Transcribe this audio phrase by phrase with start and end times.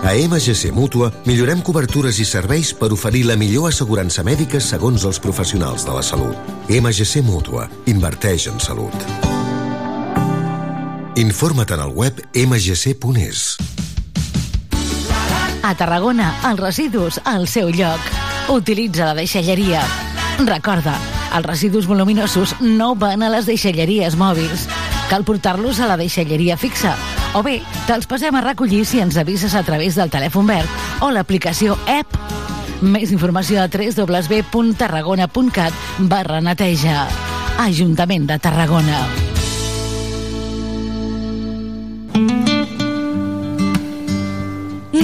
[0.00, 5.20] A MGC Mútua millorem cobertures i serveis per oferir la millor assegurança mèdica segons els
[5.20, 6.48] professionals de la salut.
[6.72, 7.66] MGC Mútua.
[7.84, 8.96] Inverteix en salut.
[11.20, 13.44] Informa't en el web mgc.es.
[15.60, 18.00] A Tarragona, els residus al seu lloc.
[18.48, 19.84] Utilitza la deixalleria.
[20.48, 20.96] Recorda,
[21.36, 24.64] els residus voluminosos no van a les deixalleries mòbils.
[25.12, 26.96] Cal portar-los a la deixalleria fixa
[27.34, 30.68] o bé, te'ls passem a recollir si ens avises a través del telèfon verd
[31.04, 32.16] o l'aplicació app.
[32.80, 35.72] Més informació a www.tarragona.cat
[36.10, 37.06] barra neteja.
[37.60, 39.04] Ajuntament de Tarragona.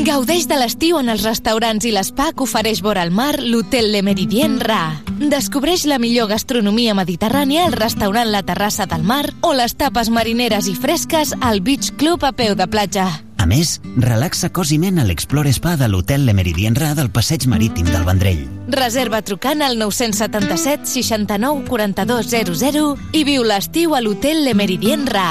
[0.06, 4.02] Gaudeix de l'estiu en els restaurants i l'espa que ofereix vora al mar l'Hotel Le
[4.06, 5.05] Meridien Ra.
[5.16, 10.68] Descobreix la millor gastronomia mediterrània al restaurant La Terrassa del Mar o les tapes marineres
[10.68, 13.06] i fresques al Beach Club a peu de platja.
[13.40, 17.08] A més, relaxa cos i ment a l'Explore Spa de l'Hotel Le Meridien Ra del
[17.08, 18.44] Passeig Marítim del Vendrell.
[18.68, 25.30] Reserva trucant al 977 69 42 00 i viu l'estiu a l'Hotel Le Meridien Ra.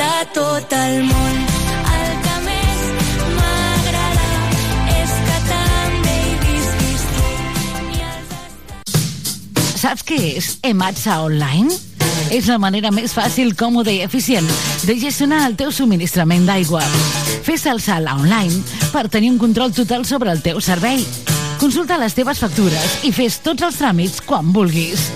[0.00, 1.40] De tot el món,
[1.92, 2.84] el que més
[3.34, 4.28] m'agrada
[4.94, 7.26] és que també hi visquis tu.
[9.82, 11.68] Saps què és Ematsa Online?
[12.32, 14.48] És la manera més fàcil, còmoda i eficient
[14.88, 16.80] de gestionar el teu subministrament d'aigua.
[17.44, 21.04] Fes el salt online per tenir un control total sobre el teu servei.
[21.60, 25.10] Consulta les teves factures i fes tots els tràmits quan vulguis.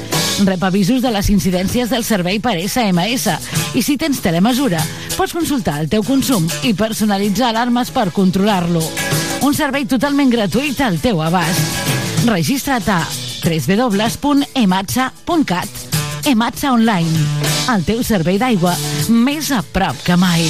[0.45, 3.33] Rep avisos de les incidències del servei per SMS
[3.73, 4.77] i si tens telemesura,
[5.17, 8.83] pots consultar el teu consum i personalitzar alarmes per controlar-lo.
[9.49, 11.65] Un servei totalment gratuït al teu abast.
[12.29, 13.01] Registra't a
[13.45, 15.69] www.ematsa.cat
[16.29, 17.13] Ematsa Online,
[17.73, 18.77] el teu servei d'aigua
[19.09, 20.45] més a prop que mai.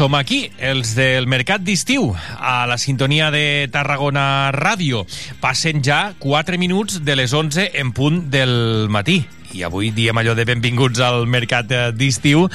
[0.00, 2.06] Som aquí, els del Mercat d'Estiu,
[2.40, 5.02] a la sintonia de Tarragona Ràdio.
[5.42, 9.18] Passen ja 4 minuts de les 11 en punt del matí.
[9.52, 11.68] I avui diem allò de benvinguts al Mercat
[11.98, 12.46] d'Estiu,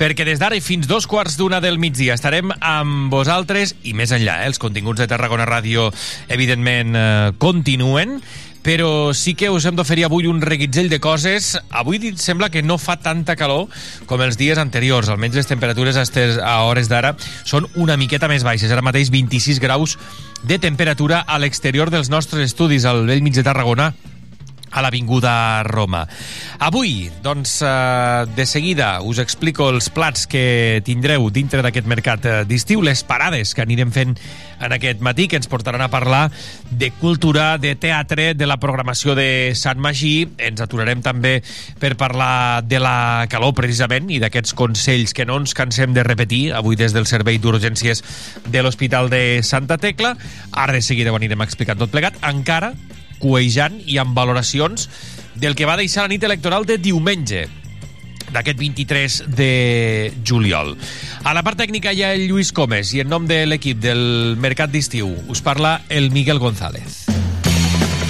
[0.00, 4.10] perquè des d'ara i fins dos quarts d'una del migdia estarem amb vosaltres i més
[4.16, 4.40] enllà.
[4.42, 4.50] Eh?
[4.50, 5.92] Els continguts de Tarragona Ràdio,
[6.26, 8.18] evidentment, eh, continuen
[8.68, 11.54] però sí que us hem d'oferir avui un reguitzell de coses.
[11.72, 13.64] Avui sembla que no fa tanta calor
[14.04, 17.14] com els dies anteriors, almenys les temperatures a, hores d'ara
[17.48, 18.68] són una miqueta més baixes.
[18.68, 19.96] Ara mateix 26 graus
[20.44, 23.94] de temperatura a l'exterior dels nostres estudis al vell mig de Tarragona
[24.70, 26.06] a l'Avinguda Roma.
[26.58, 32.82] Avui, doncs, eh, de seguida us explico els plats que tindreu dintre d'aquest mercat d'estiu,
[32.82, 34.16] les parades que anirem fent
[34.60, 36.30] en aquest matí, que ens portaran a parlar
[36.70, 40.28] de cultura, de teatre, de la programació de Sant Magí.
[40.38, 41.38] Ens aturarem també
[41.78, 46.52] per parlar de la calor, precisament, i d'aquests consells que no ens cansem de repetir
[46.52, 48.02] avui des del Servei d'Urgències
[48.46, 50.16] de l'Hospital de Santa Tecla.
[50.52, 52.74] Ara de seguida ho anirem explicant tot plegat, encara
[53.22, 54.88] cuejant i amb valoracions
[55.38, 57.46] del que va deixar la nit electoral de diumenge
[58.32, 60.74] d'aquest 23 de juliol.
[61.24, 64.36] A la part tècnica hi ha el Lluís Comes i en nom de l'equip del
[64.40, 67.06] Mercat d'Estiu us parla el Miguel González.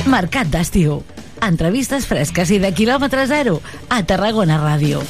[0.09, 1.03] Mercat d'estiu.
[1.45, 3.61] Entrevistes fresques i de quilòmetre zero
[3.93, 5.05] a Tarragona Ràdio.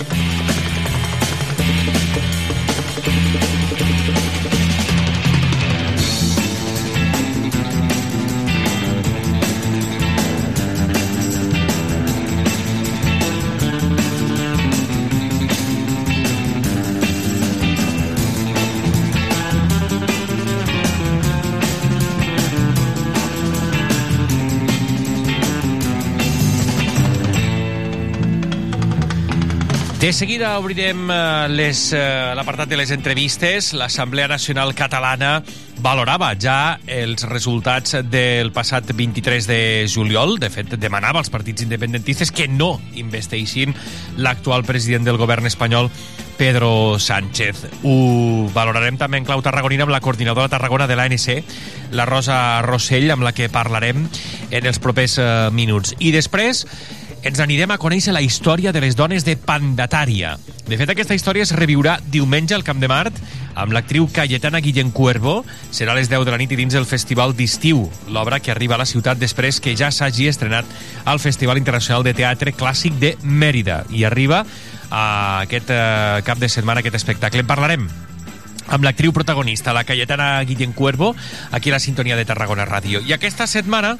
[29.98, 33.72] De seguida obrirem eh, eh, l'apartat de les entrevistes.
[33.74, 35.40] L'Assemblea Nacional Catalana
[35.82, 39.58] valorava ja els resultats del passat 23 de
[39.90, 40.36] juliol.
[40.38, 43.74] De fet, demanava als partits independentistes que no investeixin
[44.22, 45.90] l'actual president del govern espanyol,
[46.38, 47.64] Pedro Sánchez.
[47.82, 51.42] Ho valorarem també en clau tarragonina amb la coordinadora Tarragona de l'ANC,
[51.90, 55.96] la Rosa Rossell, amb la que parlarem en els propers eh, minuts.
[55.98, 56.62] I després
[57.26, 60.36] ens anirem a conèixer la història de les dones de Pandatària.
[60.68, 63.16] De fet, aquesta història es reviurà diumenge al Camp de Mart
[63.58, 65.40] amb l'actriu Cayetana Guillén Cuervo.
[65.74, 68.76] Serà a les 10 de la nit i dins el Festival d'Estiu, l'obra que arriba
[68.76, 70.68] a la ciutat després que ja s'hagi estrenat
[71.04, 73.82] al Festival Internacional de Teatre Clàssic de Mèrida.
[73.90, 74.44] I arriba
[74.90, 77.42] a aquest eh, cap de setmana aquest espectacle.
[77.42, 77.88] En parlarem
[78.68, 81.14] amb l'actriu protagonista, la Cayetana Guillén Cuervo,
[81.50, 83.00] aquí a la sintonia de Tarragona Ràdio.
[83.00, 83.96] I aquesta setmana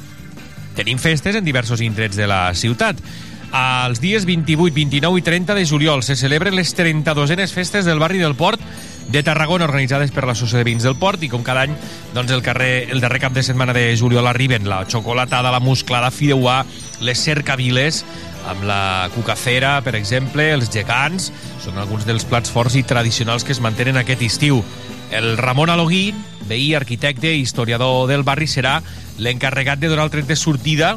[0.78, 3.00] tenim festes en diversos indrets de la ciutat.
[3.48, 8.20] Els dies 28, 29 i 30 de juliol se celebren les 32enes festes del barri
[8.22, 8.62] del Port
[9.08, 11.72] de Tarragona organitzades per l'Associació de Vins del Port i com cada any
[12.12, 16.12] doncs el, carrer, el darrer cap de setmana de juliol arriben la xocolatada, la musclada,
[16.12, 16.60] fideuà,
[17.00, 18.04] les cercaviles
[18.48, 21.32] amb la cucafera, per exemple, els gegants,
[21.64, 24.62] són alguns dels plats forts i tradicionals que es mantenen aquest estiu.
[25.10, 26.12] El Ramon Aloguí,
[26.48, 28.78] veí, arquitecte i historiador del barri, serà
[29.18, 30.96] l'encarregat de donar el tret de sortida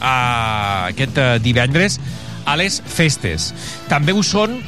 [0.00, 1.98] a aquest eh, divendres
[2.48, 3.52] a les festes.
[3.88, 4.58] També ho són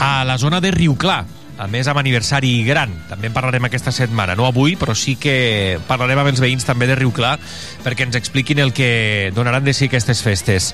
[0.00, 1.24] a la zona de Riu Clar,
[1.60, 2.92] a més amb aniversari gran.
[3.10, 6.88] També en parlarem aquesta setmana, no avui, però sí que parlarem amb els veïns també
[6.88, 7.36] de Riu Clar
[7.84, 10.72] perquè ens expliquin el que donaran de si aquestes festes.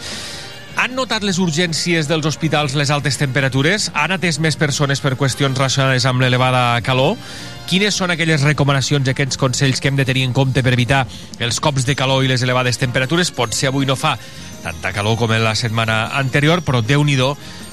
[0.77, 3.87] Han notat les urgències dels hospitals les altes temperatures?
[3.97, 7.15] Han atès més persones per qüestions relacionades amb l'elevada calor?
[7.67, 11.07] Quines són aquelles recomanacions i aquests consells que hem de tenir en compte per evitar
[11.41, 13.33] els cops de calor i les elevades temperatures?
[13.33, 14.19] Potser avui no fa
[14.67, 17.17] tanta calor com en la setmana anterior, però déu nhi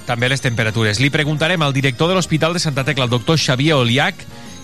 [0.07, 1.03] també les temperatures.
[1.03, 4.15] Li preguntarem al director de l'Hospital de Santa Tecla, el doctor Xavier Oliach,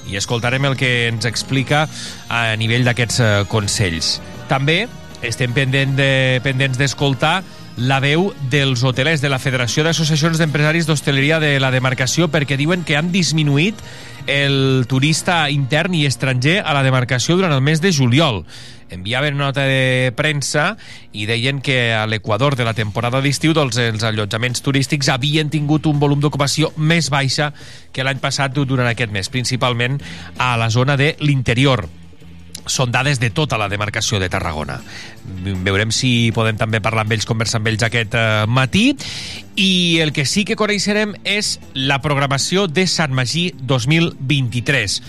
[0.07, 1.89] i escoltarem el que ens explica
[2.30, 4.21] a nivell d'aquests eh, consells.
[4.47, 4.88] També
[5.21, 7.44] estem pendent de, pendents d'escoltar
[7.79, 12.83] la veu dels hotelers de la Federació d'Associacions d'Empresaris d'Hostaleria de la demarcació perquè diuen
[12.83, 13.79] que han disminuït
[14.27, 18.43] el turista intern i estranger a la demarcació durant el mes de juliol.
[18.89, 20.73] Enviaven una nota de premsa
[21.13, 25.87] i deien que a l'Equador de la temporada d'estiu doncs, els allotjaments turístics havien tingut
[25.87, 27.53] un volum d'ocupació més baixa
[27.93, 30.01] que l'any passat durant aquest mes, principalment
[30.37, 31.88] a la zona de l'interior
[32.66, 34.80] són dades de tota la demarcació de Tarragona.
[35.66, 38.92] Veurem si podem també parlar amb ells, conversar amb ells aquest eh, matí.
[39.60, 45.01] I el que sí que coneixerem és la programació de Sant Magí 2023.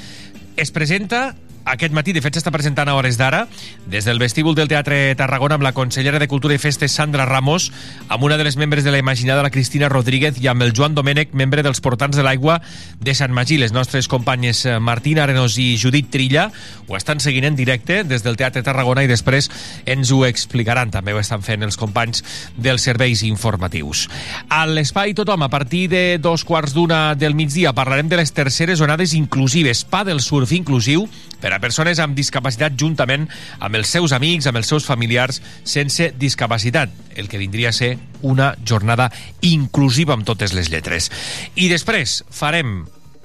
[0.60, 1.30] Es presenta
[1.64, 3.44] aquest matí, de fet s'està presentant a hores d'ara,
[3.90, 7.70] des del vestíbul del Teatre Tarragona amb la consellera de Cultura i Festes Sandra Ramos,
[8.08, 10.94] amb una de les membres de la Imaginada, la Cristina Rodríguez, i amb el Joan
[10.94, 12.60] Domènech, membre dels Portants de l'Aigua
[13.00, 13.58] de Sant Magí.
[13.60, 16.48] Les nostres companyes eh, Martina Arenos i Judit Trilla
[16.88, 19.50] ho estan seguint en directe des del Teatre Tarragona i després
[19.86, 20.90] ens ho explicaran.
[20.90, 22.24] També ho estan fent els companys
[22.56, 24.06] dels serveis informatius.
[24.48, 28.80] A l'Espai Tothom, a partir de dos quarts d'una del migdia, parlarem de les terceres
[28.80, 31.06] onades inclusives, pa del surf inclusiu,
[31.40, 33.26] per a persones amb discapacitat juntament
[33.58, 37.96] amb els seus amics, amb els seus familiars sense discapacitat, el que vindria a ser
[38.22, 39.10] una jornada
[39.42, 41.10] inclusiva amb totes les lletres.
[41.56, 42.84] I després farem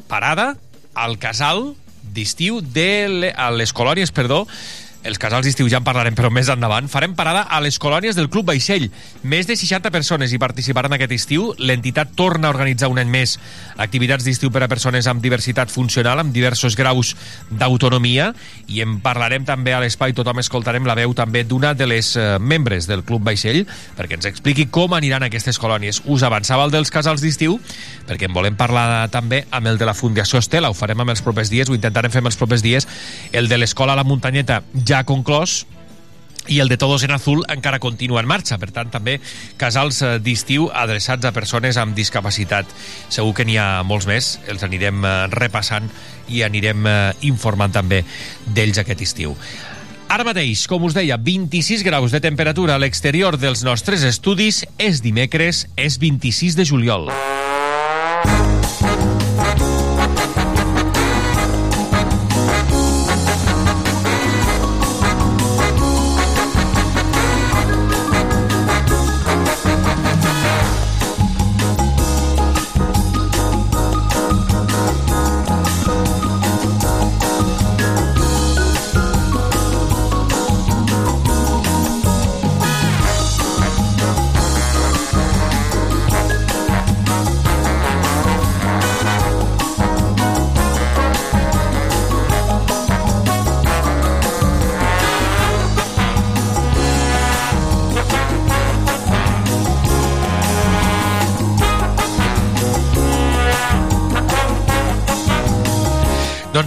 [0.10, 0.54] parada
[0.96, 1.74] al casal
[2.16, 4.46] d'estiu de le, a les colònies, perdó,
[5.06, 8.28] els casals d'estiu ja en parlarem, però més endavant, farem parada a les colònies del
[8.34, 8.88] Club Vaixell.
[9.22, 11.52] Més de 60 persones hi participaran aquest estiu.
[11.62, 13.36] L'entitat torna a organitzar un any més
[13.78, 17.14] activitats d'estiu per a persones amb diversitat funcional, amb diversos graus
[17.52, 18.32] d'autonomia,
[18.68, 20.16] i en parlarem també a l'espai.
[20.18, 23.64] Tothom escoltarem la veu també d'una de les eh, membres del Club Vaixell,
[23.98, 26.02] perquè ens expliqui com aniran aquestes colònies.
[26.10, 27.60] Us avançava el dels casals d'estiu,
[28.10, 30.74] perquè en volem parlar també amb el de la Fundació Estela.
[30.74, 32.90] Ho farem amb els propers dies, ho intentarem fer els propers dies.
[33.32, 35.66] El de l'Escola La Muntanyeta ja ha conclòs
[36.48, 38.58] i el de Todos en Azul encara continua en marxa.
[38.62, 39.18] Per tant, també
[39.58, 42.70] casals eh, d'estiu adreçats a persones amb discapacitat.
[43.10, 45.90] Segur que n'hi ha molts més, els anirem eh, repassant
[46.30, 46.98] i anirem eh,
[47.30, 48.04] informant també
[48.46, 49.36] d'ells aquest estiu.
[50.06, 54.62] Ara mateix, com us deia, 26 graus de temperatura a l'exterior dels nostres estudis.
[54.78, 57.10] És dimecres, és 26 de juliol.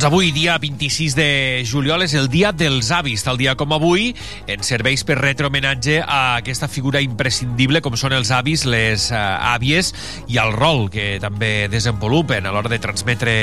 [0.09, 3.21] Avui, dia 26 de juliol, és el dia dels avis.
[3.27, 4.15] Tal dia com avui,
[4.49, 9.19] ens serveix per retre homenatge a aquesta figura imprescindible com són els avis, les uh,
[9.53, 9.93] àvies
[10.33, 13.35] i el rol que també desenvolupen a l'hora de transmetre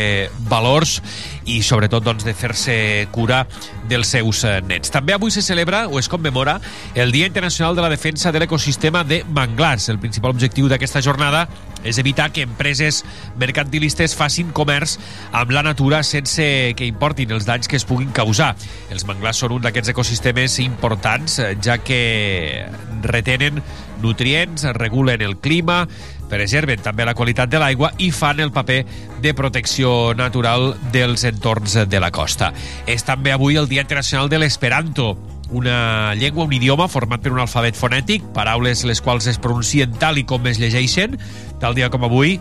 [0.50, 0.98] valors
[1.46, 2.80] i sobretot doncs, de fer-se
[3.14, 3.44] cura
[3.86, 4.90] dels seus uh, nets.
[4.90, 6.58] També avui se celebra o es commemora
[6.96, 9.92] el Dia Internacional de la Defensa de l'Ecosistema de Manglars.
[9.94, 11.46] El principal objectiu d'aquesta jornada
[11.86, 13.04] és evitar que empreses
[13.38, 14.98] mercantilistes facin comerç
[15.32, 18.54] amb la natura sense que importin els danys que es puguin causar.
[18.94, 22.66] Els manglars són un d'aquests ecosistemes importants, eh, ja que
[23.06, 23.62] retenen
[24.02, 25.86] nutrients, regulen el clima,
[26.30, 28.82] preserven també la qualitat de l'aigua i fan el paper
[29.22, 32.52] de protecció natural dels entorns de la costa.
[32.88, 35.14] És també avui el Dia Internacional de l'Esperanto,
[35.50, 40.18] una llengua, un idioma format per un alfabet fonètic, paraules les quals es pronuncien tal
[40.18, 41.20] i com es llegeixen,
[41.62, 42.40] tal dia com avui,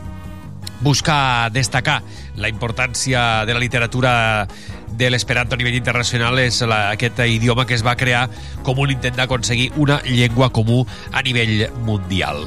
[0.85, 2.03] busca destacar
[2.37, 4.47] la importància de la literatura
[4.95, 8.29] de l'esperanto a nivell internacional és la, aquest idioma que es va crear
[8.63, 12.45] com un intent d'aconseguir una llengua comú a nivell mundial.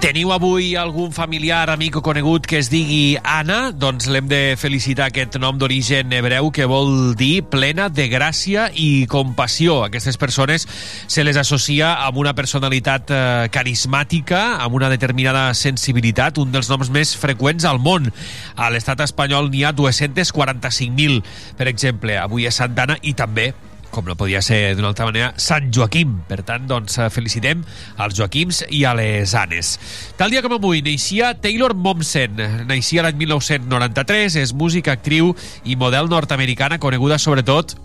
[0.00, 3.68] Teniu avui algun familiar, amic o conegut que es digui Anna?
[3.76, 9.04] Doncs l'hem de felicitar aquest nom d'origen hebreu que vol dir plena de gràcia i
[9.12, 9.82] compassió.
[9.84, 10.64] Aquestes persones
[11.04, 16.88] se les associa amb una personalitat eh, carismàtica, amb una determinada sensibilitat, un dels noms
[16.88, 18.08] més freqüents al món.
[18.56, 21.20] A l'estat espanyol n'hi ha 245.000,
[21.60, 22.16] per exemple.
[22.16, 23.52] Avui és Santa Anna i també
[23.90, 26.20] com no podia ser d'una altra manera, Sant Joaquim.
[26.30, 27.64] Per tant, doncs, felicitem
[28.00, 29.74] als Joaquims i a les Anes.
[30.18, 32.38] Tal dia com avui, neixia Taylor Momsen.
[32.70, 37.76] Neixia l'any 1993, és música, actriu i model nord-americana, coneguda sobretot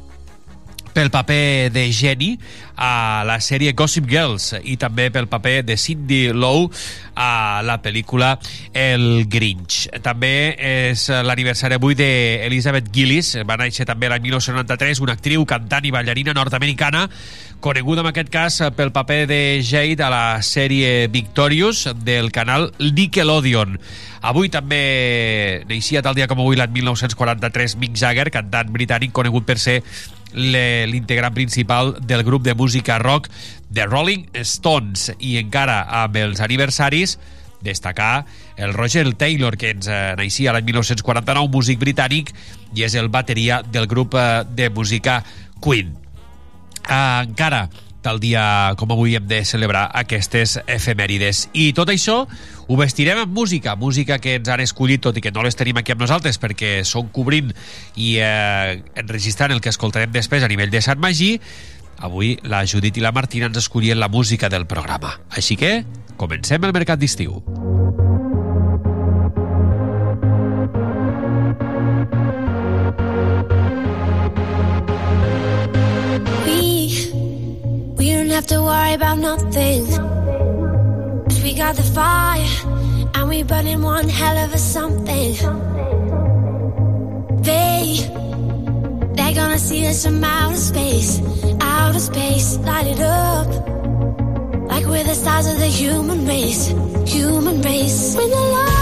[0.96, 2.32] pel paper de Jenny
[2.80, 6.72] a la sèrie Gossip Girls i també pel paper de Cindy Lowe
[7.20, 8.36] a la pel·lícula
[8.74, 9.90] El Grinch.
[10.04, 15.94] També és l'aniversari avui d'Elizabeth Gillis, va néixer també l'any 1993, una actriu, cantant i
[15.96, 17.06] ballarina nord-americana,
[17.60, 23.80] coneguda en aquest cas pel paper de Jade a la sèrie Victorious del canal Nickelodeon.
[24.25, 29.60] Avui també neixia tal dia com avui l'any 1943 Mick Jagger, cantant britànic conegut per
[29.62, 29.82] ser
[30.36, 33.30] l'integrant principal del grup de música rock
[33.74, 37.18] The Rolling Stones i encara amb els aniversaris
[37.65, 38.25] destacar
[38.58, 42.32] el Roger Taylor, que ens eh, naixia l'any 1949, músic britànic,
[42.77, 45.24] i és el bateria del grup eh, de música
[45.63, 45.96] Queen.
[46.86, 47.65] Eh, encara
[48.06, 51.48] tal dia com avui hem de celebrar aquestes efemèrides.
[51.58, 52.20] I tot això
[52.68, 55.82] ho vestirem amb música, música que ens han escollit, tot i que no les tenim
[55.82, 57.50] aquí amb nosaltres perquè són cobrint
[57.98, 61.34] i eh, enregistrant el que escoltarem després a nivell de Sant Magí,
[62.06, 65.18] avui la Judit i la Martina ens escollien la música del programa.
[65.34, 65.80] Així que
[66.22, 67.42] comencem el mercat d'estiu.
[78.36, 79.86] We about nothing.
[79.88, 82.46] 'Cause we got the fire,
[83.13, 85.36] and we burning one hell of a something.
[87.50, 87.82] They,
[89.15, 91.22] they're gonna see us from outer space,
[91.62, 93.48] outer space, light it up.
[94.70, 96.74] Like we're the stars of the human race,
[97.06, 98.15] human race.
[98.18, 98.75] When the lights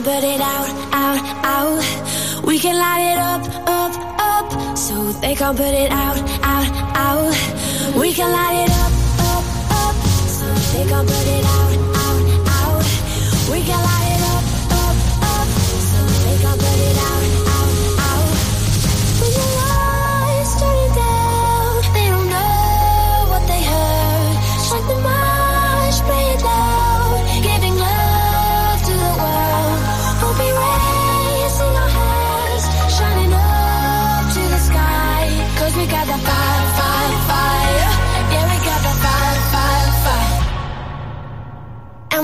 [0.00, 2.44] can't put it out, out, out.
[2.44, 7.96] We can light it up, up, up, so they can't put it out, out, out.
[7.96, 8.92] We can light it up,
[9.32, 9.96] up, up,
[10.28, 11.77] so they can't put it out.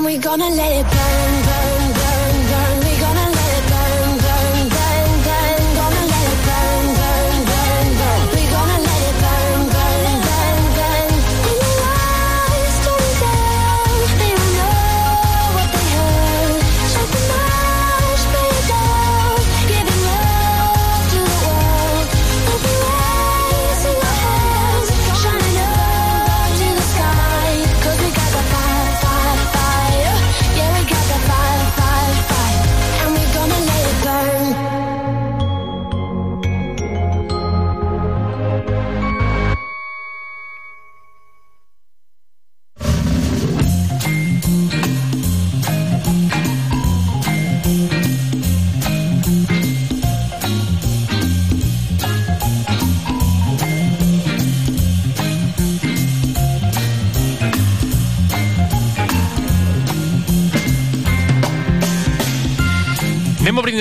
[0.05, 1.44] we gonna let it burn.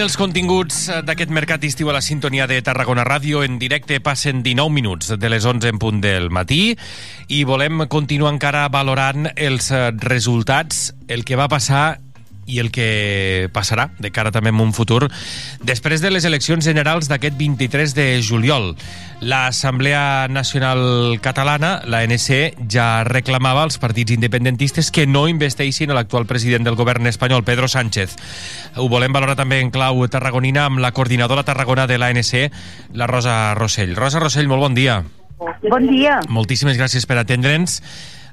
[0.05, 3.41] Els continguts d'aquest mercat d'estiu a la sintonia de Tarragona Ràdio.
[3.41, 6.75] En directe passen 19 minuts de les 11 en punt del matí
[7.33, 9.71] i volem continuar encara valorant els
[10.05, 12.04] resultats, el que va passar
[12.47, 15.09] i el que passarà de cara també en un futur
[15.65, 18.75] després de les eleccions generals d'aquest 23 de juliol.
[19.25, 22.29] L'Assemblea Nacional Catalana, l'ANC,
[22.69, 27.69] ja reclamava als partits independentistes que no investeixin a l'actual president del govern espanyol, Pedro
[27.69, 28.17] Sánchez.
[28.77, 32.51] Ho volem valorar també en clau tarragonina amb la coordinadora tarragona de l'ANC,
[32.93, 33.97] la Rosa Rossell.
[33.97, 35.03] Rosa Rossell, molt bon dia.
[35.71, 36.21] Bon dia.
[36.29, 37.81] Moltíssimes gràcies per atendre'ns.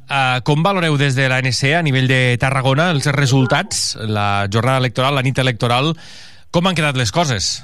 [0.09, 5.15] Uh, com valoreu des de l'ANC a nivell de Tarragona els resultats, la jornada electoral,
[5.15, 5.93] la nit electoral,
[6.51, 7.61] com han quedat les coses?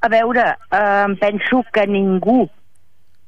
[0.00, 2.48] A veure, eh, penso que ningú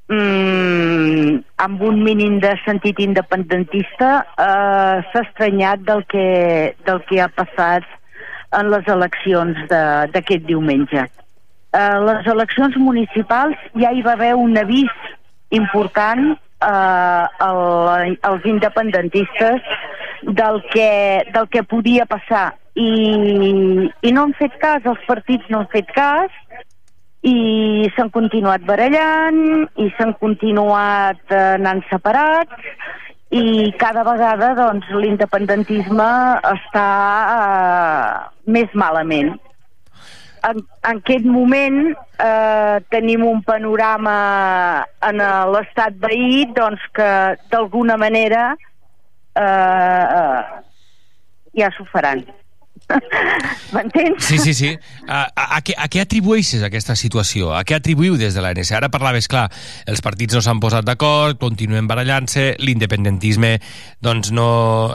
[0.09, 6.29] mm, amb un mínim de sentit independentista eh, s'ha estranyat del que,
[6.87, 7.85] del que ha passat
[8.57, 11.05] en les eleccions d'aquest diumenge.
[11.05, 14.97] Eh, les eleccions municipals ja hi va haver un avís
[15.53, 19.63] important eh, al, als independentistes
[20.23, 20.91] del que,
[21.35, 25.91] del que podia passar i, i no han fet cas, els partits no han fet
[25.93, 26.33] cas
[27.23, 32.73] i s'han continuat barallant i s'han continuat eh, anant separats
[33.33, 36.11] i cada vegada doncs, l'independentisme
[36.53, 36.89] està
[37.37, 38.11] eh,
[38.53, 39.33] més malament.
[40.43, 44.17] En, en aquest moment eh, tenim un panorama
[45.09, 47.11] en eh, l'estat veí doncs, que
[47.53, 48.49] d'alguna manera
[49.39, 50.43] eh, eh,
[51.63, 52.25] ja s'ho faran.
[53.75, 54.25] M'entens?
[54.25, 54.71] Sí, sí, sí.
[55.07, 57.53] A, a, a, què, a què atribueixes aquesta situació?
[57.57, 58.73] A què atribuïu des de l'ANC?
[58.77, 59.47] Ara parlaves, clar,
[59.89, 63.57] els partits no s'han posat d'acord, continuen barallant-se, l'independentisme
[64.05, 64.49] doncs no...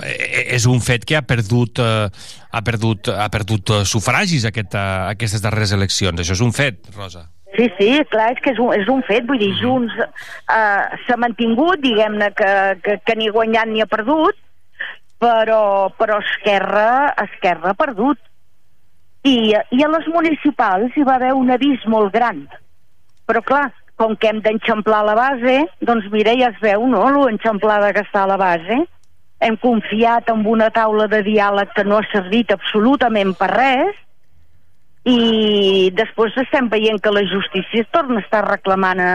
[0.03, 2.09] eh, és un fet que ha perdut, eh,
[2.51, 6.21] ha perdut, ha perdut eh, sufragis aquest, eh, aquestes darreres eleccions.
[6.21, 7.27] Això és un fet, Rosa.
[7.57, 11.17] Sí, sí, clar, és que és un, és un fet, vull dir, Junts eh, s'ha
[11.17, 12.51] mantingut, diguem-ne que,
[12.83, 14.37] que, que ni guanyat ni ha perdut,
[15.21, 18.19] però, però Esquerra, Esquerra ha perdut.
[19.27, 22.45] I, I a les municipals hi va haver un avís molt gran.
[23.27, 23.65] Però clar,
[23.99, 28.05] com que hem d'enxamplar la base, doncs mira, ja es veu, no?, lo enxamplada que
[28.05, 28.83] està a la base.
[29.43, 34.03] Hem confiat en una taula de diàleg que no ha servit absolutament per res,
[35.07, 39.13] i després estem veient que la justícia es torna a estar reclamant a,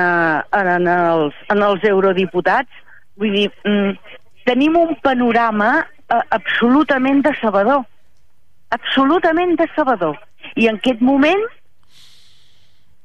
[0.48, 2.80] a, en, els, en els eurodiputats.
[3.20, 4.12] Vull dir, mm,
[4.44, 7.85] tenim un panorama eh, absolutament decebedor.
[8.70, 10.18] Absolutament decebedor.
[10.57, 11.42] I en aquest moment,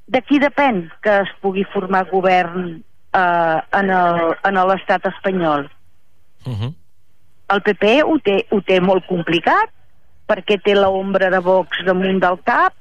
[0.08, 5.69] de qui depèn que es pugui formar govern eh, en el- en l'estat espanyol?
[6.45, 6.73] Uh -huh.
[7.50, 9.69] El PP ho té, ho té molt complicat
[10.28, 12.73] perquè té l'ombra de Vox damunt del cap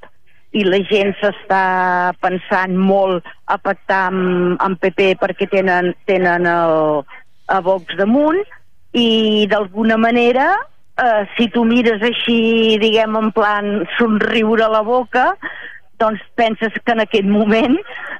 [0.52, 7.04] i la gent s'està pensant molt a pactar amb, amb PP perquè tenen, tenen el,
[7.46, 8.42] a Vox damunt
[8.96, 10.54] i d'alguna manera
[10.98, 15.32] eh, si tu mires així diguem en plan somriure a la boca
[16.00, 17.76] doncs penses que en aquest moment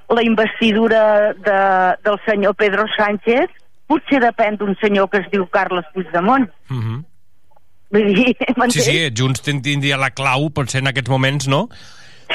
[0.09, 1.61] la investidura de,
[2.05, 3.53] del senyor Pedro Sánchez
[3.91, 6.49] potser depèn d'un senyor que es diu Carles Puigdemont.
[6.71, 7.03] Uh -huh.
[7.91, 8.37] Vull dir,
[8.71, 11.69] Sí, sí, Junts tindria la clau, potser en aquests moments, no?,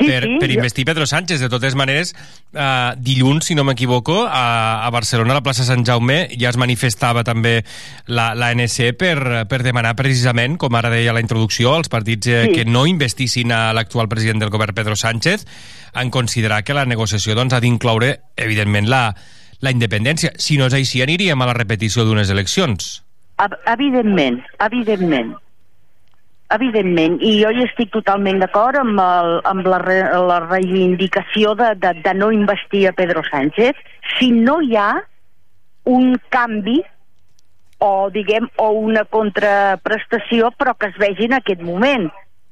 [0.02, 1.40] Sí, per, sí, per jo- investir Pedro Sánchez.
[1.40, 2.14] De totes maneres,
[2.54, 6.58] eh, dilluns, si no m'equivoco, a, a Barcelona, a la plaça Sant Jaume, ja es
[6.58, 7.64] manifestava també
[8.08, 12.42] la, la ANC per, per demanar precisament, com ara deia la introducció, als partits eh,
[12.50, 12.56] Sí.
[12.58, 15.46] que no investissin a l'actual president del govern, Pedro Sánchez,
[15.94, 19.16] en considerar que la negociació doncs, ha d'incloure, evidentment, la,
[19.62, 20.32] la independència.
[20.38, 23.04] Si no és així, aniríem a la repetició d'unes eleccions.
[23.42, 25.36] Ev- Evidentment, evidentment.
[26.52, 31.70] Evidentment, i jo hi estic totalment d'acord amb, el, amb la, re, la reivindicació de,
[31.80, 33.80] de, de no investir a Pedro Sánchez
[34.18, 34.92] si no hi ha
[35.92, 36.82] un canvi
[37.82, 42.10] o, diguem, o una contraprestació però que es vegi en aquest moment.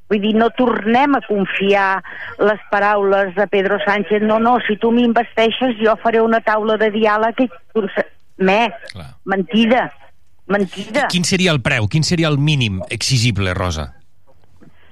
[0.10, 2.00] Vull dir, no tornem a confiar
[2.42, 4.24] les paraules de Pedro Sánchez.
[4.26, 7.50] No, no, si tu m'investeixes jo faré una taula de diàleg i...
[8.40, 9.10] Me, Clar.
[9.28, 9.90] mentida,
[10.50, 11.08] mentida.
[11.14, 11.88] Quin seria el preu?
[11.88, 13.94] Quin seria el mínim exigible, Rosa?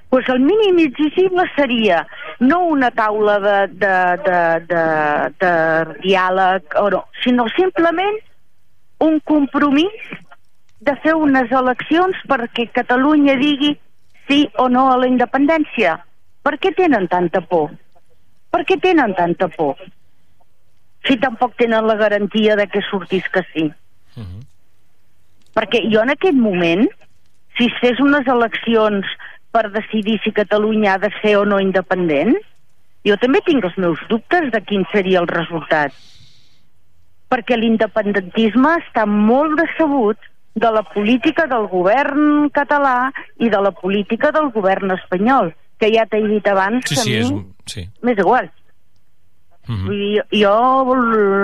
[0.08, 2.06] pues el mínim exigible seria
[2.40, 3.94] no una taula de, de,
[4.24, 4.84] de, de,
[5.40, 8.16] de diàleg, o no, sinó simplement
[9.04, 10.08] un compromís
[10.80, 13.74] de fer unes eleccions perquè Catalunya digui
[14.28, 15.98] sí o no a la independència.
[16.42, 17.74] Per què tenen tanta por?
[18.48, 19.76] Per què tenen tanta por?
[21.04, 23.66] Si tampoc tenen la garantia de que sortís que sí.
[25.58, 26.86] Perquè jo en aquest moment,
[27.58, 29.08] si es fes unes eleccions
[29.50, 32.36] per decidir si Catalunya ha de ser o no independent,
[33.06, 35.94] jo també tinc els meus dubtes de quin seria el resultat.
[37.28, 40.18] Perquè l'independentisme està molt decebut
[40.58, 46.06] de la política del govern català i de la política del govern espanyol, que ja
[46.10, 47.32] t'he dit abans Sí, que sí, a és...
[47.32, 47.82] mi Sí.
[48.02, 48.48] m'és igual.
[49.68, 50.94] Vull dir, jo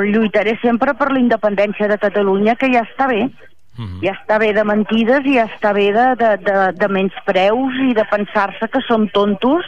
[0.08, 3.26] lluitaré sempre per la independència de Catalunya, que ja està bé.
[3.76, 4.02] Mhm.
[4.04, 7.94] Ja està bé de mentides i ja està bé de, de, de, de menyspreus i
[7.96, 9.66] de pensar-se que som tontos.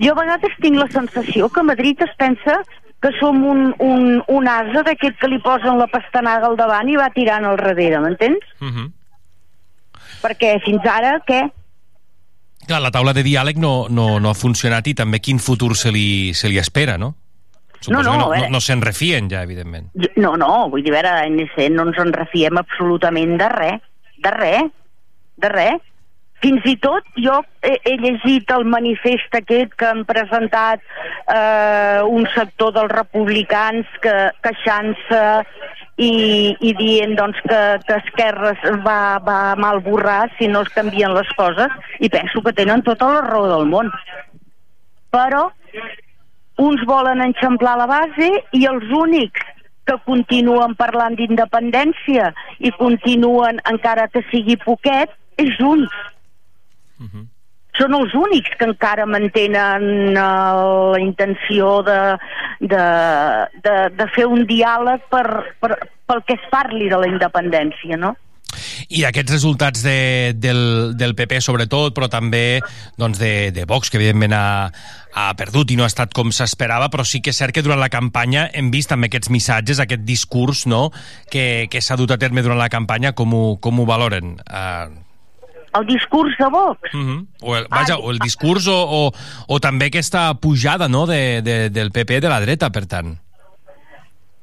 [0.00, 2.62] Jo a vegades tinc la sensació que Madrid es pensa
[3.04, 6.96] que som un, un, un asa d'aquest que li posen la pastanaga al davant i
[6.96, 8.46] va tirant al darrere, m'entens?
[8.64, 8.88] Mhm.
[10.24, 11.42] Perquè fins ara, què?
[12.64, 15.92] Clar, la taula de diàleg no, no, no ha funcionat i també quin futur se
[15.92, 17.12] li, se li espera, no?
[17.84, 19.90] Suposo No, no, que no, no, no se'n refien ja, evidentment.
[20.16, 23.82] No, no, vull dir, a veure, a ANC no ens en refiem absolutament de res,
[24.24, 24.70] de res,
[25.44, 25.90] de res.
[26.44, 30.82] fins i tot jo he, he llegit el manifest aquest que han presentat
[31.32, 34.12] eh, un sector dels republicans que
[34.44, 35.22] queixant-se
[35.96, 36.10] i,
[36.60, 38.52] i dient doncs, que, que Esquerra
[38.84, 43.12] va, va mal borrar si no es canvien les coses i penso que tenen tota
[43.14, 43.92] la raó del món
[45.14, 45.46] però
[46.62, 49.42] uns volen enxamplar la base i els únics
[49.84, 55.92] que continuen parlant d'independència i continuen, encara que sigui poquet, és Junts.
[57.00, 57.26] Uh -huh.
[57.74, 62.16] Són els únics que encara mantenen uh, la intenció de,
[62.60, 62.84] de,
[63.64, 65.26] de, de fer un diàleg per,
[65.60, 68.16] per, pel que es parli de la independència, no?
[68.88, 72.60] I aquests resultats de, del, del PP sobretot, però també
[73.00, 74.46] doncs, de, de Vox, que evidentment ha,
[75.14, 77.80] ha perdut i no ha estat com s'esperava, però sí que és cert que durant
[77.80, 80.88] la campanya hem vist també aquests missatges, aquest discurs no?
[81.30, 84.36] que, que s'ha dut a terme durant la campanya, com ho, com ho valoren?
[84.48, 85.02] Uh...
[85.74, 86.94] El discurs de Vox?
[86.94, 87.26] Uh -huh.
[87.42, 89.12] o el, vaja, o el discurs o, o,
[89.48, 91.06] o també aquesta pujada no?
[91.06, 93.18] de, de, del PP de la dreta, per tant.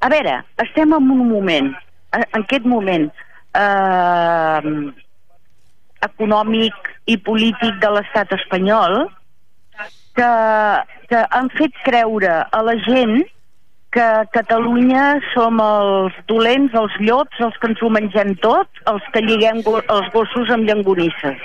[0.02, 1.76] A veure, estem en un moment,
[2.12, 3.12] en aquest moment,
[3.58, 4.72] eh,
[6.08, 9.04] econòmic i polític de l'estat espanyol
[10.18, 10.32] que,
[11.10, 13.22] que han fet creure a la gent
[13.92, 19.24] que Catalunya som els dolents, els llops, els que ens ho mengem tot, els que
[19.26, 21.44] lliguem go els gossos amb llangonisses.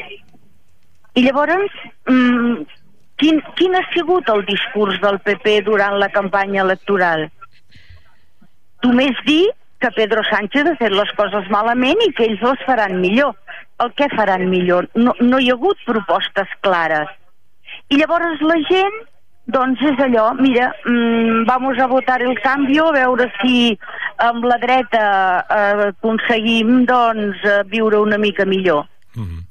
[1.18, 1.74] I llavors,
[2.06, 2.62] mmm,
[3.18, 7.26] quin, quin ha sigut el discurs del PP durant la campanya electoral?
[8.84, 9.48] Només dir
[9.80, 13.34] que Pedro Sánchez ha fet les coses malament i que ells les faran millor.
[13.82, 14.88] El què faran millor?
[14.94, 17.10] No, no hi ha hagut propostes clares.
[17.92, 18.96] I llavors la gent,
[19.52, 23.76] doncs és allò, mira, mmm, vamos a votar el canvi, a veure si
[24.24, 25.02] amb la dreta
[25.42, 28.88] eh, aconseguim doncs eh, viure una mica millor.
[29.14, 29.44] Mm -hmm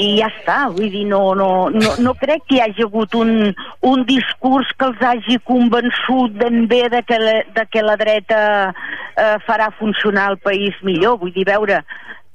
[0.00, 3.50] i ja està, vull dir, no, no, no, no crec que hi hagi hagut un,
[3.84, 8.40] un discurs que els hagi convençut ben bé de que la, de que la dreta
[8.72, 11.82] eh, farà funcionar el país millor, vull dir, veure,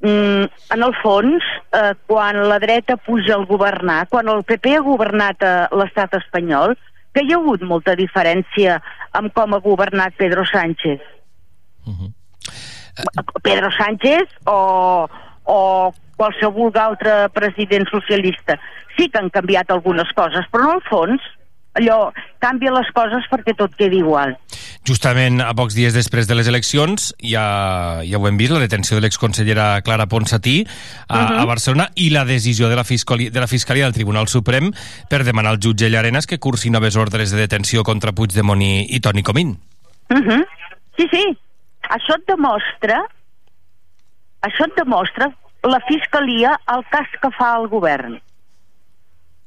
[0.05, 4.85] mm, en el fons, eh, quan la dreta puja al governar, quan el PP ha
[4.85, 6.77] governat a l'estat espanyol,
[7.09, 8.77] que hi ha hagut molta diferència
[9.17, 11.01] amb com ha governat Pedro Sánchez.
[11.87, 12.11] Uh -huh.
[13.41, 15.07] Pedro Sánchez o,
[15.45, 18.57] o qualsevol altre president socialista.
[18.97, 21.33] Sí que han canviat algunes coses, però no al fons
[21.77, 24.33] allò canvia les coses perquè tot quedi igual.
[24.87, 27.43] Justament a pocs dies després de les eleccions ja,
[28.01, 31.37] ja ho hem vist, la detenció de l'exconsellera Clara Ponsatí a, uh -huh.
[31.37, 31.47] a mhm.
[31.47, 34.71] Barcelona i la decisió de la, Fiscalia, de la Fiscalia del Tribunal Suprem
[35.09, 38.99] per demanar al jutge Llarenas que cursi noves ordres de detenció contra Puigdemont i, i
[38.99, 39.59] Toni Comín.
[40.09, 40.29] Uh mhm.
[40.29, 40.45] -huh.
[40.97, 41.37] Sí, sí.
[41.89, 43.05] Això et demostra
[44.41, 45.31] això et demostra
[45.67, 48.17] la Fiscalia el cas que fa el govern.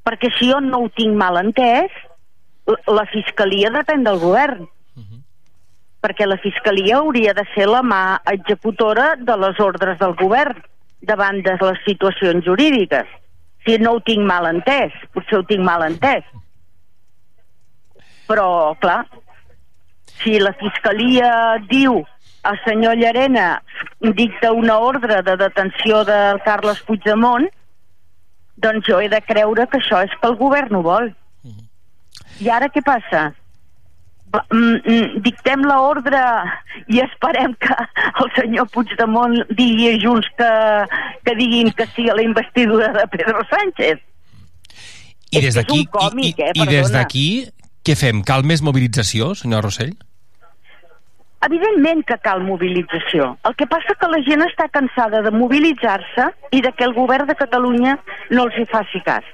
[0.06, 1.92] Perquè si jo no ho tinc mal entès,
[2.88, 4.62] la Fiscalia depèn del govern.
[4.96, 5.20] Uh -huh.
[6.02, 10.62] Perquè la Fiscalia hauria de ser la mà executora de les ordres del govern
[11.00, 13.06] davant de les situacions jurídiques.
[13.64, 16.24] Si no ho tinc mal entès, potser ho tinc mal entès.
[18.26, 19.06] Però, clar,
[20.22, 22.04] si la Fiscalia diu
[22.48, 23.62] el senyor Llarena
[24.00, 27.48] dicta una ordre de detenció del Carles Puigdemont,
[28.57, 31.12] doncs jo he de creure que això és que el govern ho vol.
[32.40, 33.31] I ara què passa?
[34.31, 36.20] Mm, mm, dictem l'ordre
[36.88, 37.74] i esperem que
[38.22, 40.50] el senyor Puigdemont digui a Junts que,
[41.26, 43.98] que diguin que sí a la investidura de Pedro Sánchez.
[45.31, 46.53] I des d'aquí, i, i, eh?
[46.55, 47.26] i des d'aquí,
[47.87, 48.22] què fem?
[48.26, 49.94] Cal més mobilització, senyor Rossell?
[51.46, 53.31] Evidentment que cal mobilització.
[53.48, 57.31] El que passa que la gent està cansada de mobilitzar-se i de que el govern
[57.31, 57.96] de Catalunya
[58.31, 59.24] no els hi faci cas.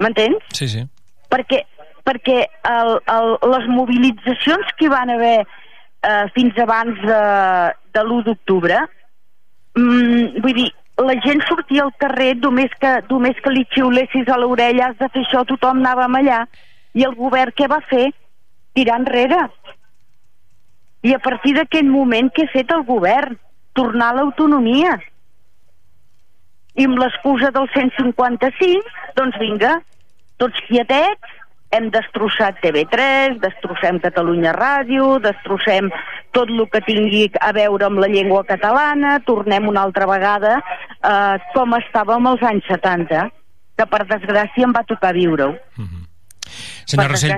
[0.00, 0.40] M'entens?
[0.56, 0.86] Sí, sí.
[1.32, 1.60] Perquè,
[2.08, 2.38] perquè
[2.70, 7.20] el, el, les mobilitzacions que van haver eh, fins abans de,
[7.92, 8.80] de l'1 d'octubre,
[9.76, 10.70] mm, vull dir,
[11.04, 15.08] la gent sortia al carrer només que, només que li xiulessis a l'orella has de
[15.12, 16.44] fer això, tothom anava allà.
[16.94, 18.12] I el govern què va fer?
[18.74, 19.40] Tirar enrere.
[21.04, 23.38] I a partir d'aquest moment que ha fet el govern?
[23.74, 24.98] Tornar a l'autonomia.
[26.74, 29.76] I amb l'excusa del 155, doncs vinga,
[30.42, 31.40] tots quietets,
[31.74, 35.90] hem destrossat TV3, destrossem Catalunya Ràdio, destrossem
[36.34, 41.36] tot el que tingui a veure amb la llengua catalana, tornem una altra vegada eh,
[41.54, 43.26] com estàvem als anys 70,
[43.74, 45.54] que per desgràcia em va tocar viure-ho.
[45.76, 46.02] Mm -hmm.
[46.84, 47.36] Senyor Rossell,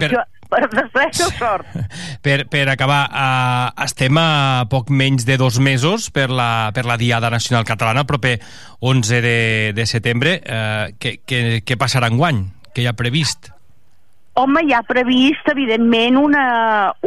[0.51, 1.67] per, per sort.
[2.27, 6.97] Per, per acabar, uh, estem a poc menys de dos mesos per la, per la
[6.99, 8.37] Diada Nacional Catalana, el proper
[8.81, 9.37] 11 de,
[9.77, 10.41] de setembre.
[10.43, 12.43] Uh, què, què, què passarà en guany?
[12.75, 13.53] Què hi ha previst?
[14.37, 16.47] Home, hi ha previst, evidentment, una,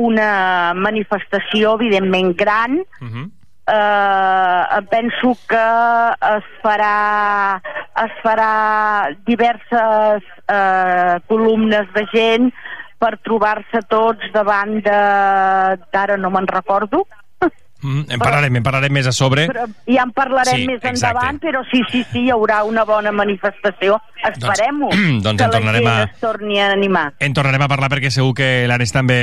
[0.01, 0.29] una
[0.73, 2.79] manifestació, evidentment, gran.
[3.01, 3.27] Uh -huh.
[3.69, 5.65] Uh, penso que
[6.31, 7.61] es farà,
[8.03, 8.51] es farà
[9.29, 12.49] diverses uh, columnes de gent
[12.99, 14.99] per trobar-se tots davant de...
[15.93, 17.05] d'ara no me'n recordo,
[17.81, 19.47] Mm, en parlarem, en parlarem més a sobre.
[19.47, 20.97] Però ja en parlarem Sí, més exacte.
[21.07, 24.01] endavant, però sí, sí, sí, hi haurà una bona manifestació.
[24.21, 27.13] Esperem-ho, Doncs- doncs que en tornarem la gent a- es torni a animar.
[27.19, 29.15] En tornarem a parlar perquè segur que l'Ares també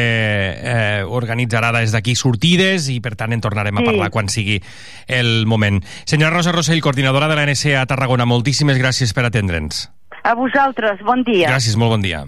[0.57, 3.87] eh, organitzarà des d'aquí sortides i per tant en tornarem a Sí.
[3.93, 4.63] parlar quan sigui
[5.07, 5.85] el moment.
[6.05, 9.91] Senyora Rosa Rossell, coordinadora de l'ANC a Tarragona, moltíssimes gràcies per atendre'ns.
[10.25, 11.51] A vosaltres, bon dia.
[11.53, 12.25] Gràcies, molt bon dia.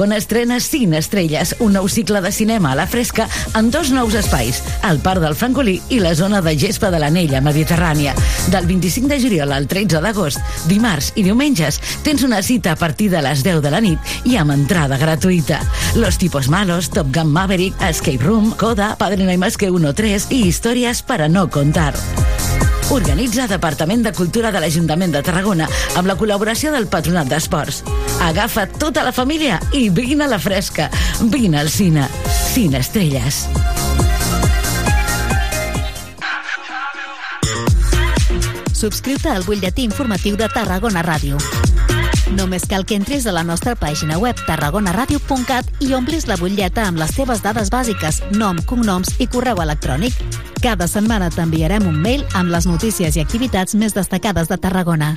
[0.00, 3.26] Tarragona estrena Cine Estrelles, un nou cicle de cinema a la fresca
[3.58, 7.42] en dos nous espais, el Parc del Francolí i la zona de gespa de l'Anella
[7.44, 8.14] Mediterrània.
[8.48, 10.40] Del 25 de juliol al 13 d'agost,
[10.72, 14.40] dimarts i diumenges, tens una cita a partir de les 10 de la nit i
[14.40, 15.60] amb entrada gratuïta.
[16.00, 19.92] Los tipos malos, Top Gun Maverick, Escape Room, Coda, Padre no hay más que uno
[19.92, 21.92] 3 i històries para no contar.
[22.90, 27.84] Organitza Departament de Cultura de l'Ajuntament de Tarragona amb la col·laboració del Patronat d'Esports.
[28.20, 30.90] Agafa tota la família i vine a la fresca.
[31.32, 32.06] Vine al cine.
[32.52, 33.46] Cine Estrelles.
[38.80, 41.40] Subscriu-te al butlletí informatiu de Tarragona Ràdio.
[42.36, 47.00] Només cal que entris a la nostra pàgina web tarragonaradio.cat i omplis la butlleta amb
[47.02, 50.16] les teves dades bàsiques, nom, cognoms i correu electrònic.
[50.62, 55.16] Cada setmana t'enviarem un mail amb les notícies i activitats més destacades de Tarragona.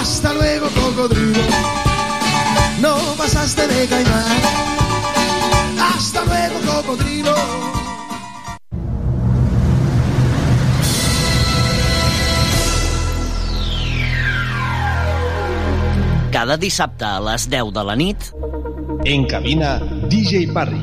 [0.00, 1.40] Hasta luego, cocodrilo.
[2.80, 4.40] No pasaste de caimán.
[5.78, 7.34] Hasta luego, cocodrilo.
[16.30, 18.18] Cada dissabte a les 10 de la nit...
[19.04, 19.78] En cabina,
[20.08, 20.82] DJ Parry.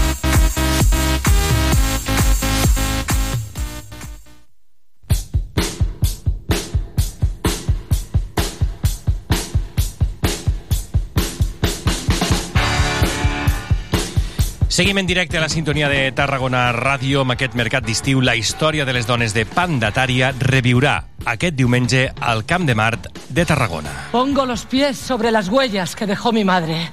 [14.81, 18.17] Seguim en directe a la sintonia de Tarragona Ràdio amb aquest mercat d'estiu.
[18.25, 20.95] La història de les dones de Pandatària reviurà
[21.29, 23.91] aquest diumenge al Camp de Mart de Tarragona.
[24.09, 26.89] Pongo los pies sobre las huellas que dejó mi madre.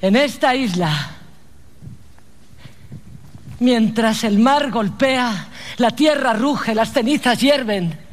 [0.00, 1.10] En esta isla,
[3.60, 8.05] mientras el mar golpea, la tierra ruge, las cenizas hierven.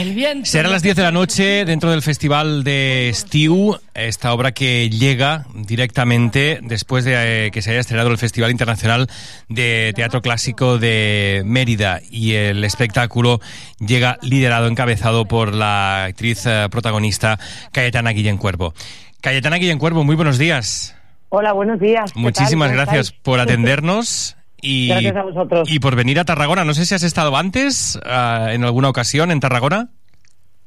[0.00, 0.46] El viento...
[0.46, 4.88] Será a las 10 de la noche dentro del Festival de Estiu, esta obra que
[4.88, 9.08] llega directamente después de eh, que se haya estrenado el Festival Internacional
[9.50, 13.42] de Teatro Clásico de Mérida y el espectáculo
[13.78, 17.38] llega liderado, encabezado por la actriz eh, protagonista
[17.70, 18.72] Cayetana Guillén Cuervo.
[19.20, 20.96] Cayetana Guillén Cuervo, muy buenos días.
[21.28, 22.10] Hola, buenos días.
[22.14, 23.20] ¿Qué Muchísimas gracias estáis?
[23.22, 24.38] por atendernos.
[24.62, 25.70] Y, Gracias a vosotros.
[25.70, 26.64] y por venir a Tarragona.
[26.64, 29.88] No sé si has estado antes, ah, en alguna ocasión, en Tarragona.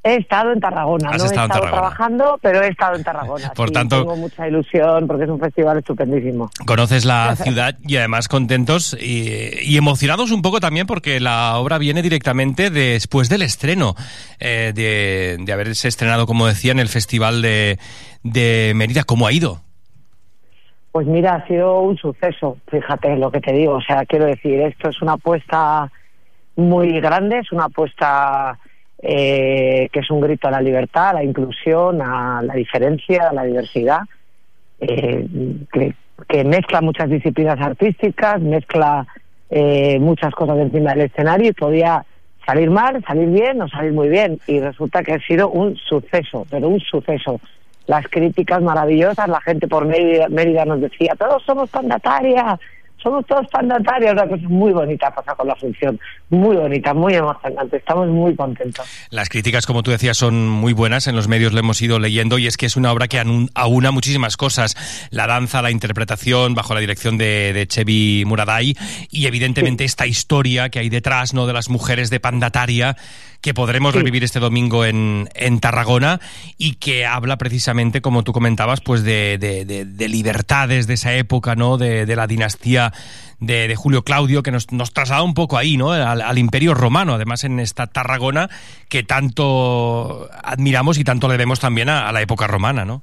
[0.05, 3.05] He estado en Tarragona, Has no he estado en estado trabajando, pero he estado en
[3.05, 3.53] Tarragona.
[3.53, 6.51] Por sí, tanto- Tengo mucha ilusión porque es un festival estupendísimo.
[6.65, 9.29] Conoces la ciudad y además contentos y,
[9.61, 13.95] y emocionados un poco también porque la obra viene directamente después del estreno,
[14.41, 17.79] eh, de, de haberse estrenado, como decía, en el Festival de,
[18.23, 19.05] de Mérida.
[19.05, 19.61] ¿Cómo ha ido?
[20.93, 23.73] Pues mira, ha sido un suceso, fíjate lo que te digo.
[23.73, 25.91] O sea, quiero decir, esto es una apuesta
[26.55, 28.59] muy grande, es una apuesta
[28.99, 33.33] eh, que es un grito a la libertad, a la inclusión, a la diferencia, a
[33.33, 34.01] la diversidad,
[34.81, 35.27] eh,
[36.27, 39.07] que, mezcla muchas disciplinas artísticas, mezcla
[39.49, 42.05] eh, muchas cosas encima del escenario y podía
[42.45, 44.39] salir mal, salir bien o salir muy bien.
[44.45, 47.41] Y resulta que ha sido un suceso, pero un suceso.
[47.87, 52.59] Las críticas maravillosas, la gente por Mérida, Mérida nos decía, todos somos pandataria,
[53.03, 57.77] somos todos pandatarias, una cosa muy bonita pasa con la función, muy bonita, muy emocionante,
[57.77, 58.87] estamos muy contentos.
[59.09, 61.07] Las críticas, como tú decías, son muy buenas.
[61.07, 63.21] En los medios lo hemos ido leyendo y es que es una obra que
[63.53, 65.09] aúna muchísimas cosas.
[65.11, 68.75] La danza, la interpretación, bajo la dirección de, de Chevi Muraday
[69.11, 71.45] y evidentemente esta historia que hay detrás ¿no?
[71.45, 72.95] de las mujeres de Pandataria
[73.43, 76.19] que podremos revivir este domingo en, en Tarragona
[76.57, 81.13] y que habla precisamente, como tú comentabas, pues de, de- de- de libertades de esa
[81.13, 81.77] época, ¿no?
[81.77, 82.93] De, de la dinastía
[83.41, 85.91] de, de Julio Claudio, que nos, nos traslada un poco ahí, ¿no?
[85.91, 88.49] Al, al Imperio Romano, además en esta Tarragona
[88.87, 93.01] que tanto admiramos y tanto le debemos también a, a la época romana, ¿no?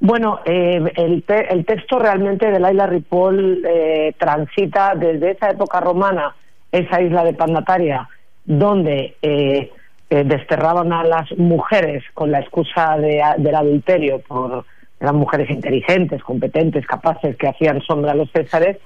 [0.00, 5.78] Bueno, eh, el, te- el texto realmente de Laila Ripoll eh, transita desde esa época
[5.80, 6.34] romana,
[6.72, 8.08] esa isla de Pandataria,
[8.44, 9.70] donde eh,
[10.10, 14.64] eh, desterraban a las mujeres con la excusa de- del adulterio, por
[15.00, 18.78] eran mujeres inteligentes, competentes, capaces, que hacían sombra a los césares,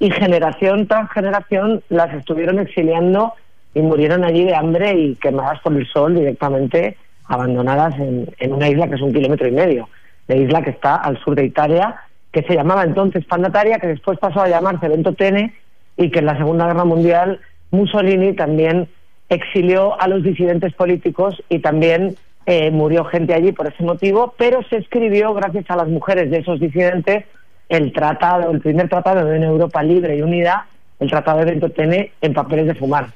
[0.00, 3.34] y generación tras generación las estuvieron exiliando
[3.74, 6.96] y murieron allí de hambre y quemadas por el sol directamente,
[7.28, 9.88] abandonadas en, una isla que es un kilómetro y medio,
[10.26, 11.94] de isla que está al sur de Italia,
[12.32, 15.54] que se llamaba entonces Pandataria, que después pasó a llamarse Ventotene
[15.96, 17.38] y que en la Segunda Guerra Mundial
[17.70, 18.88] Mussolini también
[19.30, 22.16] exilió a los disidentes políticos y también
[22.46, 26.38] eh, murió gente allí por ese motivo, pero se escribió, gracias a las mujeres de
[26.38, 27.24] esos disidentes,
[27.68, 30.66] el tratado, el primer tratado de una Europa libre y unida,
[30.98, 33.06] el tratado de Ventotene en papeles de fumar,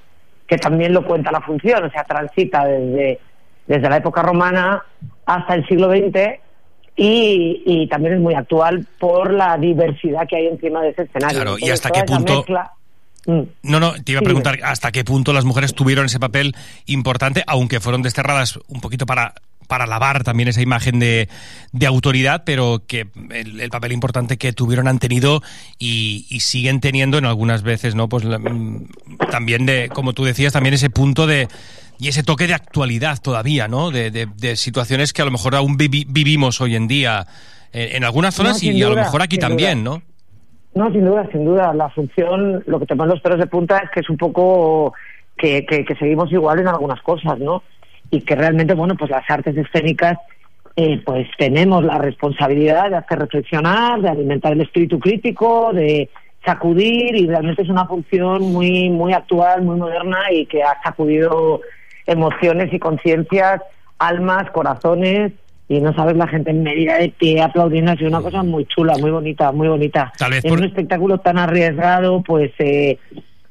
[0.46, 3.18] que también lo cuenta la función, o sea, transita desde,
[3.66, 4.82] desde la época romana
[5.26, 6.38] hasta el siglo XX
[6.96, 11.40] y, y también es muy actual por la diversidad que hay encima de ese escenario.
[11.42, 12.72] Claro, y hasta qué punto- mezcla-
[13.26, 16.54] No, no, te iba a preguntar hasta qué punto las mujeres tuvieron ese papel
[16.86, 19.34] importante, aunque fueron desterradas un poquito para,
[19.66, 21.28] para lavar también esa imagen de,
[21.72, 25.42] de autoridad, pero que el, el papel importante que tuvieron han tenido
[25.78, 28.08] y, y siguen teniendo en algunas veces, ¿no?
[28.08, 28.88] Pues la- mm,
[29.30, 31.48] también de, como tú decías, también ese punto de
[31.98, 33.90] y ese toque de actualidad todavía, ¿no?
[33.90, 37.26] De, de- de situaciones que a lo mejor aún vivi- vivimos hoy en día
[37.72, 39.94] en, en algunas zonas No, y, a lo mejor aquí también, duda.
[39.96, 40.13] ¿no?
[40.74, 41.72] No, sin duda, sin duda.
[41.72, 44.92] La función, lo que te los pelos de punta es que es un poco
[45.36, 47.62] que, que, que seguimos igual en algunas cosas, ¿no?
[48.10, 50.18] Y que realmente, bueno, pues las artes escénicas,
[50.76, 56.10] eh, pues tenemos la responsabilidad de hacer reflexionar, de alimentar el espíritu crítico, de
[56.44, 61.60] sacudir y realmente es una función muy muy actual, muy moderna y que ha sacudido
[62.06, 63.62] emociones y conciencias,
[63.98, 65.32] almas, corazones
[65.68, 68.66] y no sabes la gente en medida de pie aplaudiendo ha sido una cosa muy
[68.66, 70.12] chula, muy bonita, muy bonita.
[70.18, 72.98] Tal vez en por- un espectáculo tan arriesgado, pues eh,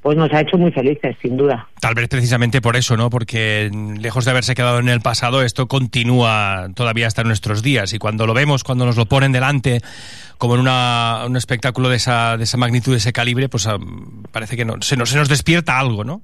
[0.01, 1.67] pues nos ha hecho muy felices, sin duda.
[1.79, 3.09] Tal vez precisamente por eso, ¿no?
[3.09, 7.93] Porque lejos de haberse quedado en el pasado, esto continúa todavía hasta nuestros días.
[7.93, 9.79] Y cuando lo vemos, cuando nos lo ponen delante,
[10.37, 13.77] como en una- un espectáculo de esa, de esa magnitud, de ese calibre, pues ah,
[14.31, 16.21] parece que no, se, nos, se nos despierta algo, ¿no?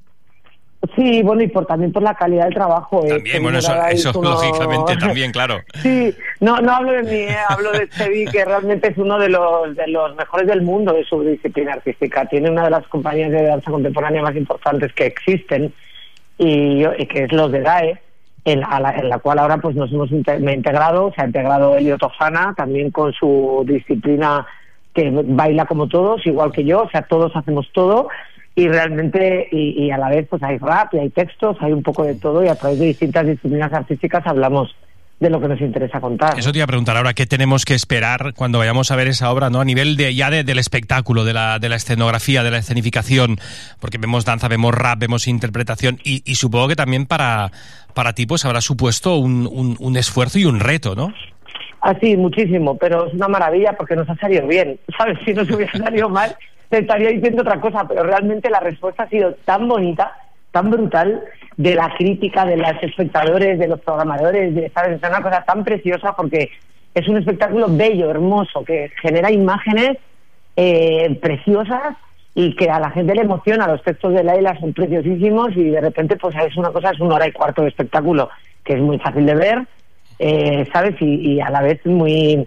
[0.95, 3.03] Sí, bueno, y por, también por la calidad del trabajo.
[3.05, 5.59] eh, También, bueno, eso, eso uno- lógicamente también, claro.
[5.81, 9.27] Sí, no, no hablo de mí, eh, hablo de Chevi, que realmente es uno de
[9.29, 12.25] los, de los mejores del mundo de su disciplina artística.
[12.27, 15.73] Tiene una de las compañías de danza contemporánea más importantes que existen,
[16.37, 17.99] y, y que es los de DAE,
[18.45, 21.25] en, a la, en la cual ahora pues nos hemos me he integrado, se ha
[21.25, 24.47] integrado Elio Tofana, también con su disciplina
[24.93, 28.07] que baila como todos, igual que yo, o sea, todos hacemos todo
[28.59, 31.83] y realmente y, y a la vez pues hay rap y hay textos, hay un
[31.83, 34.75] poco de todo y a través de distintas disciplinas artísticas hablamos
[35.19, 36.39] de lo que nos interesa contar.
[36.39, 39.29] Eso te iba a preguntar ahora, ¿qué tenemos que esperar cuando vayamos a ver esa
[39.31, 39.59] obra, ¿no?
[39.59, 43.35] A nivel de, ya de- del espectáculo, de la, de la escenografía, de la escenificación,
[43.81, 47.51] porque vemos danza, vemos rap, vemos interpretación, y, y supongo que también para,
[47.93, 51.13] para ti pues habrá supuesto un, un, un esfuerzo y un reto, ¿no?
[51.81, 55.17] Así, muchísimo, pero es una maravilla porque nos ha salido bien, ¿sabes?
[55.25, 56.33] Si nos hubiera salido mal,
[56.69, 60.13] te estaría diciendo otra cosa, pero realmente la respuesta ha sido tan bonita,
[60.51, 61.23] tan brutal,
[61.57, 65.01] de la crítica, de los espectadores, de los programadores, de, ¿sabes?
[65.01, 66.49] Es una cosa tan preciosa porque
[66.93, 69.97] es un espectáculo bello, hermoso, que genera imágenes
[70.55, 71.97] eh, preciosas
[72.33, 73.67] y que a la gente le emociona.
[73.67, 77.15] Los textos de Laila son preciosísimos y de repente pues es una cosa, es una
[77.15, 78.29] hora y cuarto de espectáculo
[78.63, 79.67] que es muy fácil de ver,
[80.19, 80.95] eh, ¿sabes?
[81.01, 82.45] Y, y a la vez muy...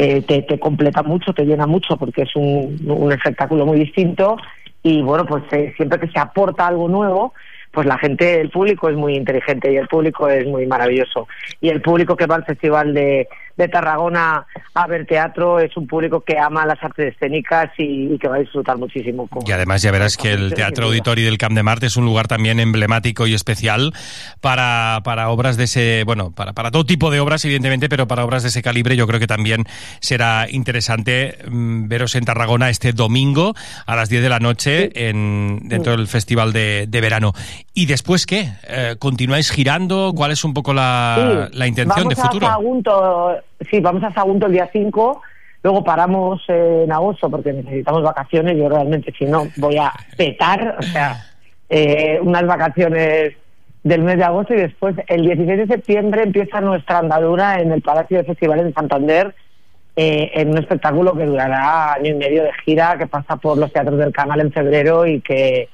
[0.00, 4.36] eh, te, completa mucho, te llena mucho porque es un, un espectáculo muy distinto
[4.82, 7.34] y bueno, pues eh, siempre que se aporta algo nuevo,
[7.72, 11.26] pues la gente, el público es muy inteligente y el público es muy maravilloso.
[11.60, 13.28] Y el público que va al Festival de,
[13.58, 18.18] de Tarragona a ver teatro es un público que ama las artes escénicas y, y
[18.18, 19.26] que va a disfrutar muchísimo.
[19.26, 22.04] con- Y además ya verás que el Teatro Auditori del Camp de Marte es un
[22.04, 23.92] lugar también emblemático y especial
[24.40, 28.24] para, para obras de ese, bueno, para, para todo tipo de obras, evidentemente, pero para
[28.24, 29.64] obras de ese calibre yo creo que también
[30.00, 33.54] será interesante mm, veros en Tarragona este domingo
[33.86, 37.32] a las 10 de la noche en, dentro del Festival de, de Verano.
[37.74, 38.52] ¿Y después qué?
[38.68, 40.12] Eh, ¿Continuáis girando?
[40.14, 42.46] ¿Cuál es un poco la, Sí, la intención vamos de futuro?
[42.46, 43.30] A Sagunto,
[43.60, 45.22] sí, vamos a Sagunto el día 5,
[45.62, 48.56] luego paramos en agosto porque necesitamos vacaciones.
[48.56, 51.16] Yo realmente, si no, voy a petar, o sea,
[51.68, 53.34] eh, unas vacaciones
[53.82, 57.82] del mes de agosto y después el 16 de septiembre empieza nuestra andadura en el
[57.82, 59.34] Palacio de Festivales de Santander
[59.96, 63.72] eh, en un espectáculo que durará año y medio de gira, que pasa por los
[63.72, 65.68] teatros del canal en febrero y que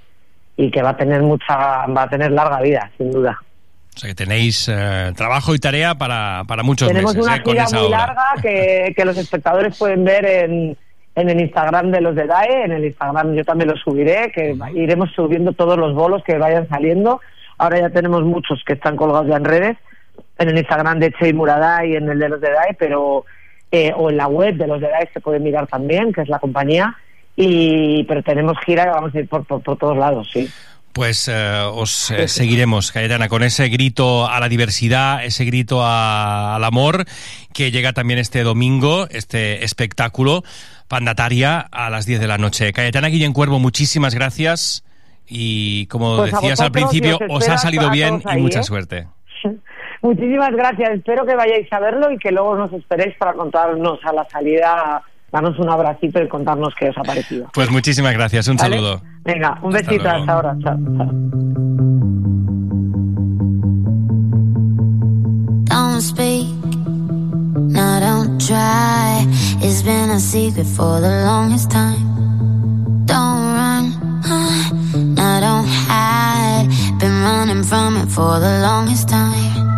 [0.57, 3.39] y que va a tener mucha va a tener larga vida, sin duda.
[3.95, 7.42] O sea que tenéis eh, trabajo y tarea para, para muchos Tenemos meses una eh,
[7.45, 7.99] gira muy obra.
[7.99, 10.76] larga que, que los espectadores pueden ver en,
[11.14, 14.57] en el Instagram de los de DAE, en el Instagram yo también lo subiré, que
[14.74, 17.20] iremos subiendo todos los bolos que vayan saliendo.
[17.57, 19.76] Ahora ya tenemos muchos que están colgados ya en redes,
[20.38, 23.24] en el Instagram de Che y Murada y en el de los de DAE, pero
[23.70, 26.28] eh, o en la web de los de DAE se puede mirar también, que es
[26.28, 26.97] la compañía.
[27.36, 30.49] Y, pero tenemos gira que vamos a ir por, por, por todos lados, sí.
[30.95, 36.55] Pues eh, os eh, seguiremos, Cayetana, con ese grito a la diversidad, ese grito a-
[36.55, 37.05] al amor,
[37.53, 40.42] que llega también este domingo, este espectáculo,
[40.88, 42.72] Pandataria, a las 10 de la noche.
[42.72, 44.84] Cayetana Guillén Cuervo, muchísimas gracias.
[45.26, 48.64] Y como Pues decías al principio, os ha salido bien y ahí, mucha ¿eh?
[48.64, 49.07] suerte.
[50.03, 50.90] Muchísimas gracias.
[50.90, 55.03] Espero que vayáis a verlo y que luego nos esperéis para contarnos a la salida,
[55.35, 57.49] darnos un abracito y contarnos qué os ha parecido.
[57.53, 58.76] Pues muchísimas gracias, un ¿Vale?
[58.76, 59.03] saludo.
[59.24, 60.18] Venga, un hasta besito, luego.
[60.20, 60.57] hasta ahora.
[60.62, 61.11] Chao, chao.
[65.66, 66.47] Don't speak,
[67.57, 69.26] no, don't try.
[69.61, 71.99] It's been a secret for the longest time.
[73.07, 73.85] Don't run,
[75.14, 76.68] no, don't hide.
[77.01, 79.73] Been running from it for the longest time.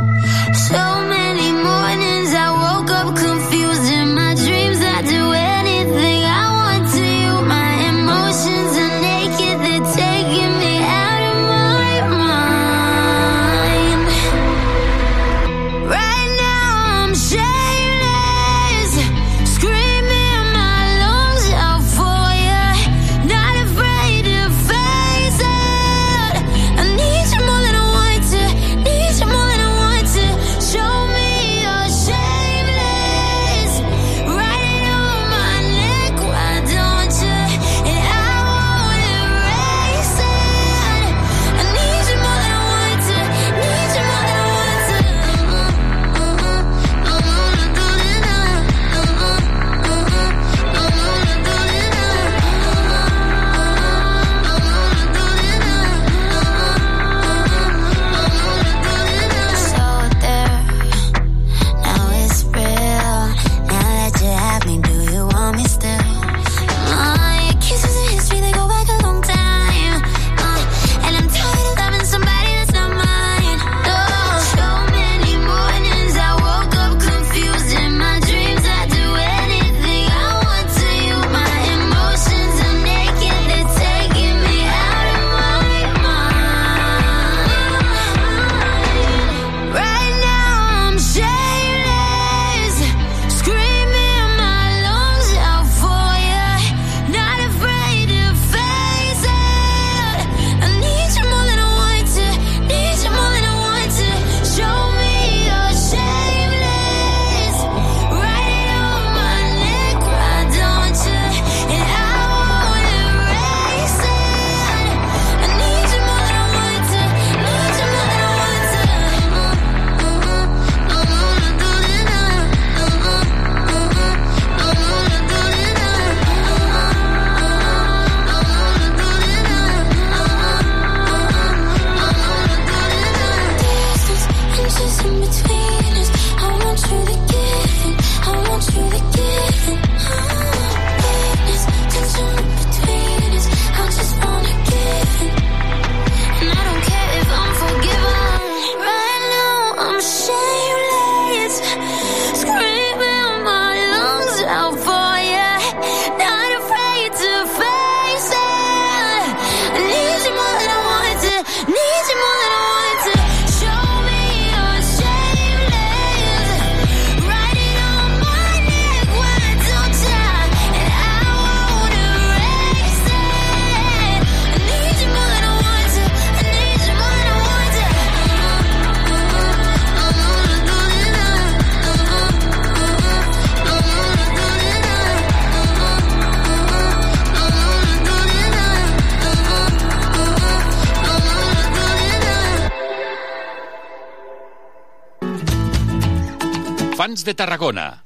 [197.27, 198.05] De Tarragona.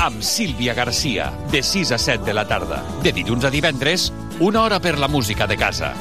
[0.00, 2.78] Amb Sílvia Garcia, de 6 a 7 de la tarda.
[3.02, 5.92] De dilluns a divendres, una hora per la música de casa.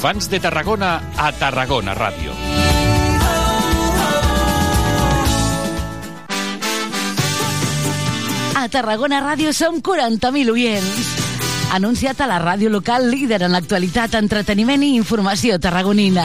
[0.00, 2.32] Fans de Tarragona a Tarragona Ràdio.
[8.56, 11.12] A Tarragona Ràdio som 40.000 oients.
[11.76, 16.24] Anunciat a la ràdio local líder en l'actualitat, entreteniment i informació tarragonina.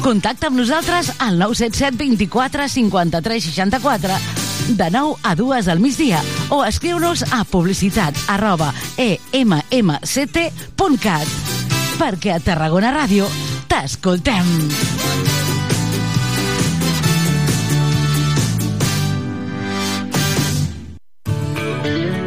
[0.00, 4.35] Contacta amb nosaltres al 977 24 53 64
[4.68, 10.46] de 9 a 2 al migdia o escriu-nos a publicitat arroba emmct.cat
[11.96, 13.24] perquè a Tarragona Ràdio
[13.70, 14.46] t'escoltem.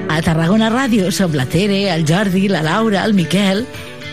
[0.10, 3.68] A Tarragona Ràdio som la Tere, el Jordi, la Laura, el Miquel...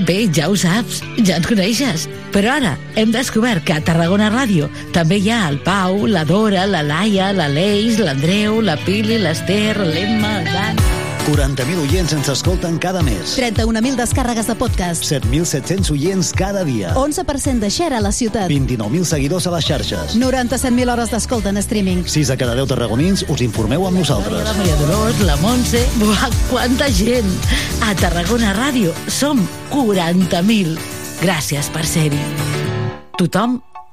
[0.04, 2.04] Bé, ja ho saps, ja ens coneixes.
[2.34, 6.66] Però ara hem descobert que a Tarragona Ràdio també hi ha el Pau, la Dora,
[6.68, 10.95] la Laia, la Leix, l'Andreu, la Pili, l'Ester, l'Emma, el Dan...
[11.26, 13.34] 40.000 oients ens escolten cada mes.
[13.34, 15.02] 31.000 descàrregues de podcast.
[15.02, 16.94] 7.700 oients cada dia.
[16.94, 18.46] 11% de share a la ciutat.
[18.48, 20.14] 29.000 seguidors a les xarxes.
[20.14, 22.04] 97.000 hores d'escolta en streaming.
[22.06, 24.44] 6 de cada 10 tarragonins us informeu amb nosaltres.
[24.46, 25.82] La Maria Dolors, la Montse...
[25.98, 27.32] Buah, quanta gent!
[27.82, 29.42] A Tarragona Ràdio som
[29.74, 30.78] 40.000.
[31.24, 32.22] Gràcies per ser-hi.
[33.18, 33.58] Tothom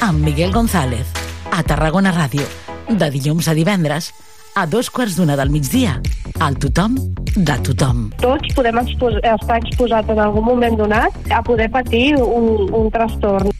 [0.00, 1.06] amb Miguel González.
[1.50, 2.44] A Tarragona Ràdio.
[2.88, 4.12] De dilluns a divendres
[4.54, 6.00] a dos quarts d'una del migdia.
[6.40, 6.96] Al tothom
[7.34, 8.08] de tothom.
[8.22, 13.50] Tots podem expos estar exposats en algun moment donat a poder patir un, un trastorn.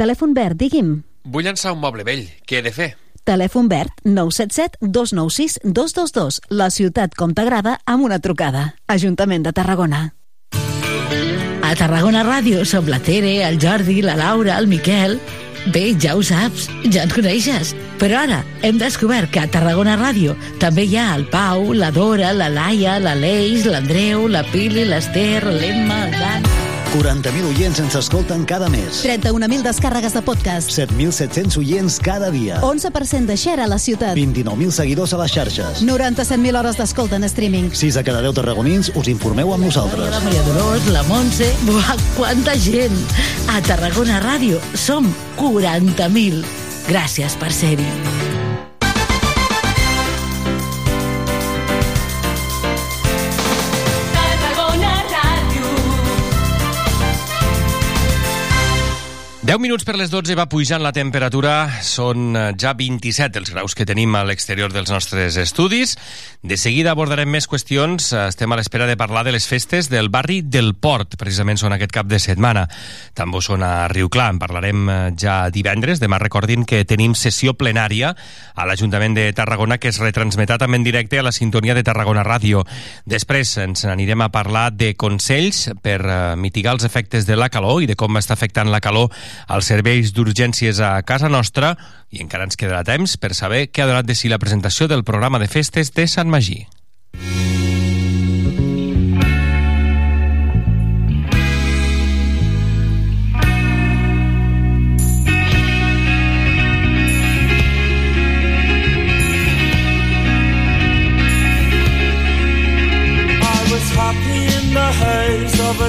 [0.00, 0.94] Telèfon verd, digui'm.
[1.28, 2.24] Vull llançar un moble vell.
[2.48, 2.94] Què he de fer?
[3.28, 6.40] Telèfon verd 977 296 222.
[6.56, 8.70] La ciutat com t'agrada amb una trucada.
[8.88, 10.08] Ajuntament de Tarragona.
[11.70, 15.20] A Tarragona Ràdio som la Tere, el Jordi, la Laura, el Miquel...
[15.70, 17.74] Bé, ja ho saps, ja ens coneixes.
[18.00, 22.32] Però ara hem descobert que a Tarragona Ràdio també hi ha el Pau, la Dora,
[22.32, 26.69] la Laia, la Leix, l'Andreu, la Pili, l'Ester, l'Emma, el Dan...
[26.90, 29.04] 40.000 oients ens escolten cada mes.
[29.04, 30.72] 31.000 descàrregues de podcast.
[30.74, 32.58] 7.700 oients cada dia.
[32.66, 34.16] 11% de share a la ciutat.
[34.18, 35.84] 29.000 seguidors a les xarxes.
[35.86, 37.70] 97.000 hores d'escolta en streaming.
[37.70, 40.10] 6 de cada 10 tarragonins us informeu amb nosaltres.
[40.10, 41.52] La Maria Dolors, la Montse...
[41.68, 42.98] Buah, quanta gent!
[43.54, 45.06] A Tarragona Ràdio som
[45.38, 46.42] 40.000.
[46.90, 48.29] Gràcies per ser-hi.
[59.50, 63.74] 10 minuts per les 12 va pujant la temperatura, són eh, ja 27 els graus
[63.74, 65.96] que tenim a l'exterior dels nostres estudis.
[66.46, 70.08] De seguida abordarem més qüestions, Eh, estem a l'espera de parlar de les festes del
[70.08, 72.68] barri del Port, precisament són aquest cap de setmana.
[73.14, 77.54] També són a Riu Clar, en parlarem eh, ja divendres, demà recordin que tenim sessió
[77.58, 78.14] plenària
[78.54, 82.22] a l'Ajuntament de Tarragona que es retransmetrà també en directe a la sintonia de Tarragona
[82.22, 82.62] Ràdio.
[83.04, 87.90] Després ens anirem a parlar de consells per mitigar els efectes de la calor i
[87.90, 89.10] de com està afectant la calor
[89.46, 91.76] als serveis d'urgències a casa nostra
[92.10, 95.04] i encara ens quedarà temps per saber què ha donat de si la presentació del
[95.04, 96.66] programa de festes de Sant Magí.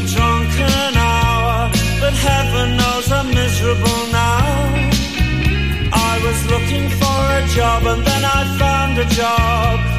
[0.01, 0.40] I
[9.01, 9.90] A job.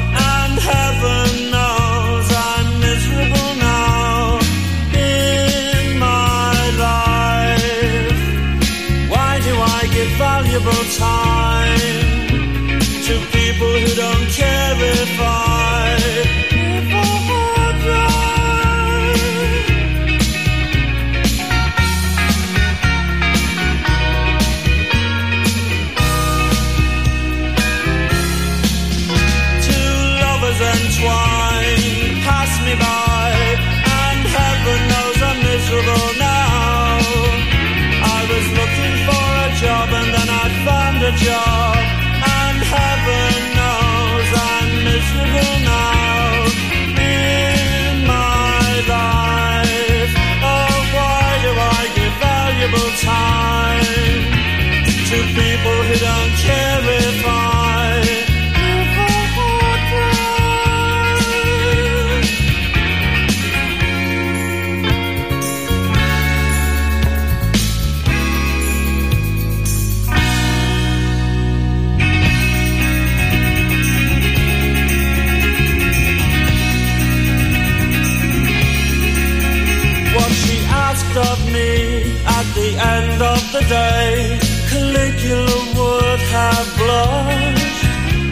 [83.67, 84.39] Day.
[84.69, 87.81] Caligula would have blushed.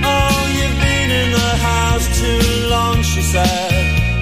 [0.03, 3.71] Oh, you've been in the house too long, she said,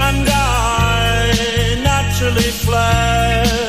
[0.07, 3.68] and I naturally fled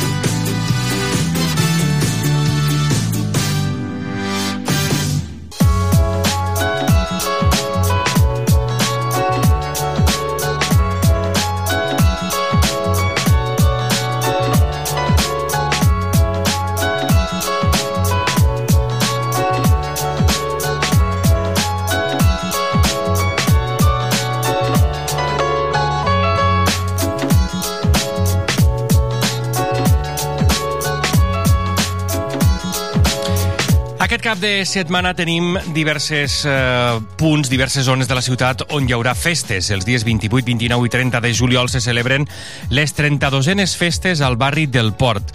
[34.21, 38.93] Aquest cap de setmana tenim diverses eh, punts, diverses zones de la ciutat on hi
[38.93, 39.71] haurà festes.
[39.73, 42.27] Els dies 28, 29 i 30 de juliol se celebren
[42.69, 45.33] les 32enes festes al barri del Port.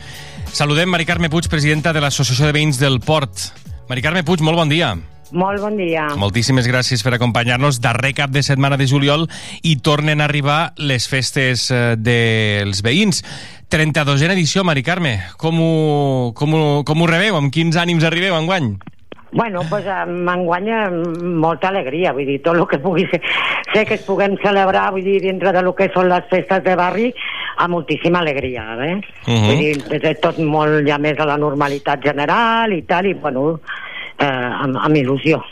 [0.55, 3.49] Saludem Mari Carme Puig, presidenta de l'Associació de Veïns del Port.
[3.91, 4.95] Mari Carme Puig, molt bon dia.
[5.35, 6.07] Molt bon dia.
[6.15, 7.81] Moltíssimes gràcies per acompanyar-nos.
[7.83, 9.27] Darrer cap de setmana de juliol
[9.67, 13.25] i tornen a arribar les festes eh, dels veïns.
[13.71, 15.19] 32a edició, Mari Carme.
[15.39, 17.37] Com ho, com ho, com ho rebeu?
[17.37, 18.77] Amb quins ànims arribeu enguany?
[19.37, 20.85] Bueno, doncs pues, m'enguanya
[21.43, 23.19] molta alegria, vull dir, tot el que pugui ser,
[23.73, 26.77] sé que es puguem celebrar, vull dir, dintre de lo que són les festes de
[26.79, 27.11] barri,
[27.59, 28.95] amb moltíssima alegria, eh?
[29.27, 29.37] Uh Mhm.
[29.37, 29.47] -huh.
[29.47, 33.61] Vull dir, és tot molt ja més a la normalitat general i tal, i bueno,
[34.19, 35.43] eh, amb, amb il·lusió.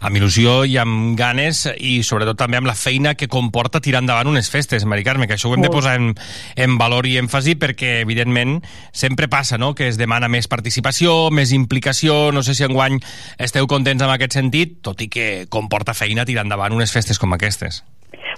[0.00, 4.30] Amb il·lusió i amb ganes i sobretot també amb la feina que comporta tirar endavant
[4.30, 5.78] unes festes, Mari Carme, que això ho hem de Molt.
[5.78, 6.12] posar en,
[6.56, 8.58] en valor i èmfasi perquè, evidentment,
[8.92, 9.74] sempre passa no?
[9.74, 13.00] que es demana més participació, més implicació, no sé si enguany
[13.38, 17.36] esteu contents en aquest sentit, tot i que comporta feina tirar endavant unes festes com
[17.36, 17.84] aquestes.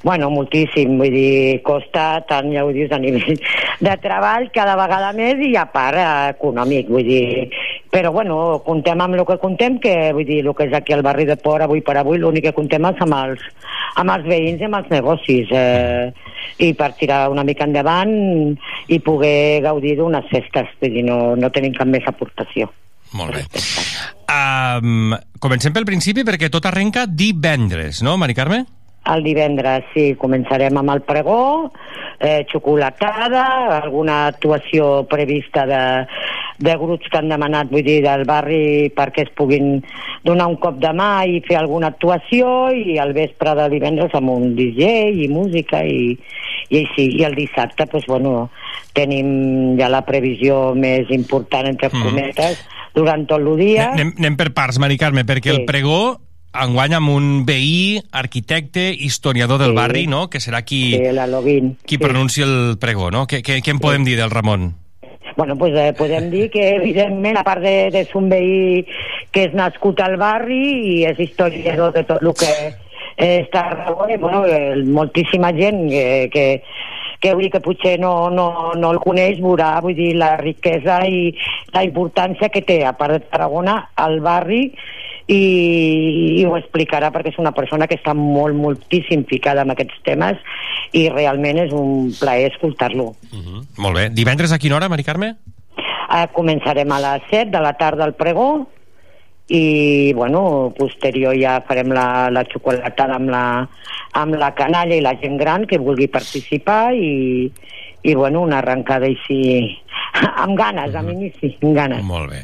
[0.02, 3.40] Bueno, moltíssim, vull dir, costa tant, ja ho dius, a nivell
[3.80, 5.98] de treball cada vegada més i a part
[6.36, 7.48] econòmic, vull dir,
[7.92, 8.36] però bueno,
[8.66, 11.38] contem amb el que contem, que vull dir, el que és aquí al barri de
[11.47, 13.44] Port, avui per avui, l'únic que contem és amb els,
[14.03, 16.11] amb els veïns i amb els negocis, eh,
[16.66, 18.12] i per tirar una mica endavant
[18.90, 22.70] i poder gaudir d'unes festes, vull dir, no, no tenim cap més aportació.
[23.16, 23.44] Molt bé.
[24.26, 28.64] Um, comencem pel principi perquè tot arrenca divendres, no, Mari Carme?
[29.14, 31.70] El divendres, sí, començarem amb el pregó,
[32.18, 33.44] eh, xocolatada,
[33.82, 36.07] alguna actuació prevista de,
[36.59, 39.82] de grups que han demanat, vull dir, del barri perquè es puguin
[40.24, 44.30] donar un cop de mà i fer alguna actuació i al vespre de divendres amb
[44.30, 46.16] un DJ i música i,
[46.70, 47.11] i així.
[47.20, 48.48] I el dissabte, doncs, bueno,
[48.96, 52.02] tenim ja la previsió més important, entre Mm.
[52.02, 52.64] cometes,
[52.96, 53.90] durant tot el dia.
[53.92, 55.61] Anem, anem per parts, Mari Carme, perquè Sí.
[55.61, 56.18] el pregó
[56.62, 59.76] enguany amb un veí, arquitecte, historiador del Sí.
[59.76, 63.26] barri, no?, que serà qui, Sí, qui pronuncia el pregó, no?
[63.26, 64.74] Què, què, què en podem dir del Ramon?
[65.36, 68.86] Bueno, pues, eh, podem dir que, evidentment, a part de, de ser un veí
[69.30, 70.62] que és nascut al barri
[70.96, 72.48] i és historiador de tot el que
[73.18, 76.46] eh, està a Tarragona, i, bueno, eh, moltíssima gent que, que,
[77.27, 78.49] que, vull dir que potser no, no,
[78.79, 81.33] no el coneix veurà vull dir, la riquesa i
[81.74, 84.62] la importància que té, a part de Tarragona, al barri
[85.27, 85.41] i,
[86.39, 90.39] i ho explicarà perquè és una persona que està molt, moltíssim ficada en aquests temes
[90.95, 93.12] i realment és un plaer escoltar-lo.
[93.83, 94.09] Molt bé.
[94.14, 95.35] Divendres a quina hora, Mari Carme?
[96.07, 98.66] Eh, començarem a les 7 de la tarda al pregó
[99.49, 103.44] i, bueno, posterior ja farem la, la xocolatada amb la,
[104.18, 107.47] amb la canalla i la gent gran que vulgui participar i,
[108.03, 109.38] i bueno, una arrencada així
[110.44, 112.05] amb ganes, amb inici, amb ganes.
[112.07, 112.42] Molt bé.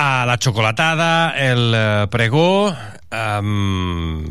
[0.00, 4.22] A la xocolatada, el eh, pregó, um,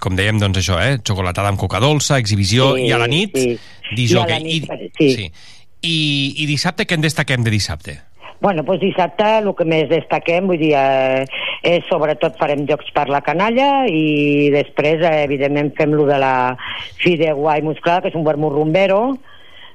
[0.00, 1.00] com dèiem, doncs això, eh?
[1.06, 3.56] Xocolatada amb coca dolça, exhibició, Sí, i a la nit, sí.
[3.96, 4.38] disjockey.
[4.38, 5.10] I nit, I, sí.
[5.16, 5.58] sí.
[5.80, 5.98] I,
[6.44, 7.96] I dissabte, què en destaquem de dissabte?
[8.40, 11.24] Bueno, doncs dissabte el que més destaquem, vull dir, eh,
[11.68, 16.56] és sobretot farem jocs per la canalla i després, eh, evidentment, fem lo de la
[17.02, 19.18] fideuà i musclada, que és un vermut rumbero,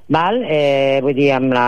[0.09, 0.41] val?
[0.49, 1.67] Eh, vull dir, amb la...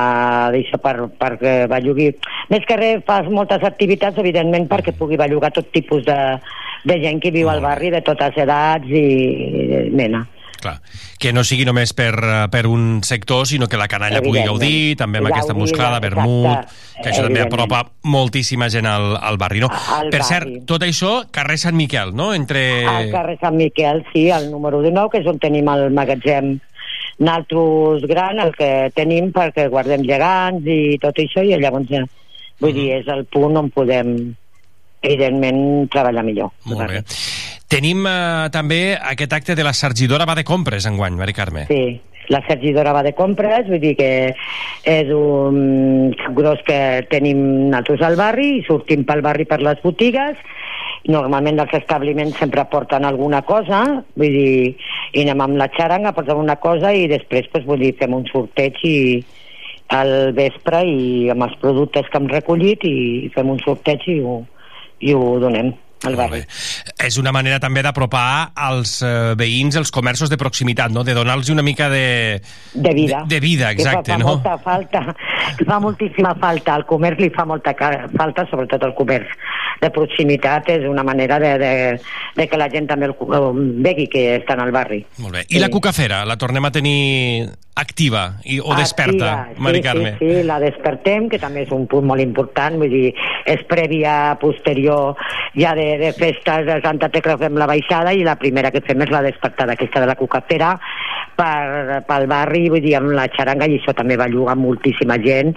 [0.56, 2.10] d'això per, perquè bellugui...
[2.50, 6.18] Més que res, fas moltes activitats, evidentment, perquè pugui bellugar tot tipus de,
[6.82, 10.26] de gent que viu al barri, de totes edats i mena.
[10.62, 10.80] Clar,
[11.22, 14.96] que no sigui només per, eh, per un sector, sinó que la canalla pugui gaudir,
[14.98, 19.70] també amb aquesta musclada, vermut, que això també apropa moltíssima gent al, al barri, no?
[19.70, 20.30] Al per barri.
[20.30, 22.32] cert, tot això, carrer Sant Miquel, no?
[22.34, 22.64] Entre...
[22.90, 26.58] Al carrer Sant Miquel, sí, al número 19, que és on tenim el magatzem
[27.20, 32.06] naltros gran, el que tenim perquè guardem gegants i tot això, i llavors, eh,
[32.62, 34.14] vull dir, és el punt on podem,
[35.02, 36.54] evidentment, treballar millor.
[36.66, 37.04] Molt bé.
[37.68, 41.66] Tenim eh, també aquest acte de la Sargidora va de compres enguany, Mari Carme.
[41.68, 42.00] Sí,
[42.32, 44.12] la Sergidora va de compres, vull dir que
[44.88, 46.80] és un gros que
[47.12, 50.40] tenim nosaltres al barri i sortim pel barri per les botigues
[51.08, 53.82] normalment els establiments sempre porten alguna cosa,
[54.20, 54.76] vull dir,
[55.14, 58.28] i anem amb la xaranga, portem una cosa i després, doncs, vull dir, fem un
[58.28, 58.98] sorteig i
[59.96, 64.42] al vespre i amb els productes que hem recollit i fem un sorteig i ho,
[65.00, 65.72] i ho donem
[66.06, 66.44] al barri.
[67.04, 71.04] És una manera també d'apropar als eh, veïns els comerços de proximitat, no?
[71.08, 72.42] De donar-los una mica de...
[72.74, 73.24] De vida.
[73.26, 74.34] De, de vida, exacte, que fa, fa no?
[74.36, 75.04] molta falta,
[75.66, 76.76] fa moltíssima falta.
[76.78, 79.34] Al comerç li fa molta falta, sobretot el comerç
[79.82, 81.74] de proximitat, és una manera de, de,
[82.38, 83.16] de que la gent també el,
[83.86, 85.04] vegi que estan al barri.
[85.22, 85.46] Molt bé.
[85.54, 86.98] I la cucafera, la tornem a tenir
[87.78, 90.12] activa i, o desperta, Activa, Mari sí, Carme?
[90.18, 93.12] Sí, sí, la despertem, que també és un punt molt important, vull dir,
[93.46, 95.20] és prèvia, posterior,
[95.58, 99.02] ja de, de festes de Santa Tecla fem la baixada i la primera que fem
[99.06, 100.74] és la despertada aquesta de la cucafera
[101.38, 105.54] per, pel barri, vull dir, amb la xaranga i això també va llogar moltíssima gent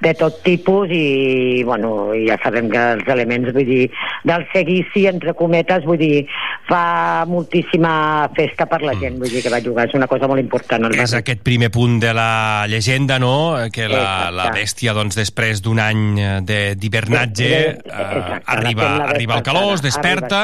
[0.00, 3.88] de tot tipus i, bueno, ja sabem que els elements, vull dir,
[4.24, 6.22] del seguici, entre cometes, vull dir,
[6.68, 10.40] fa moltíssima festa per la gent, vull dir que va llogar, és una cosa molt
[10.40, 11.18] important És barri.
[11.18, 13.56] aquest primer punt de la llegenda, no?
[13.74, 14.36] Que la, Exacte.
[14.38, 16.04] la bèstia, doncs, després d'un any
[16.46, 17.50] de- d'hivernatge,
[17.84, 20.42] eh, arriba, arriba al calor, es desperta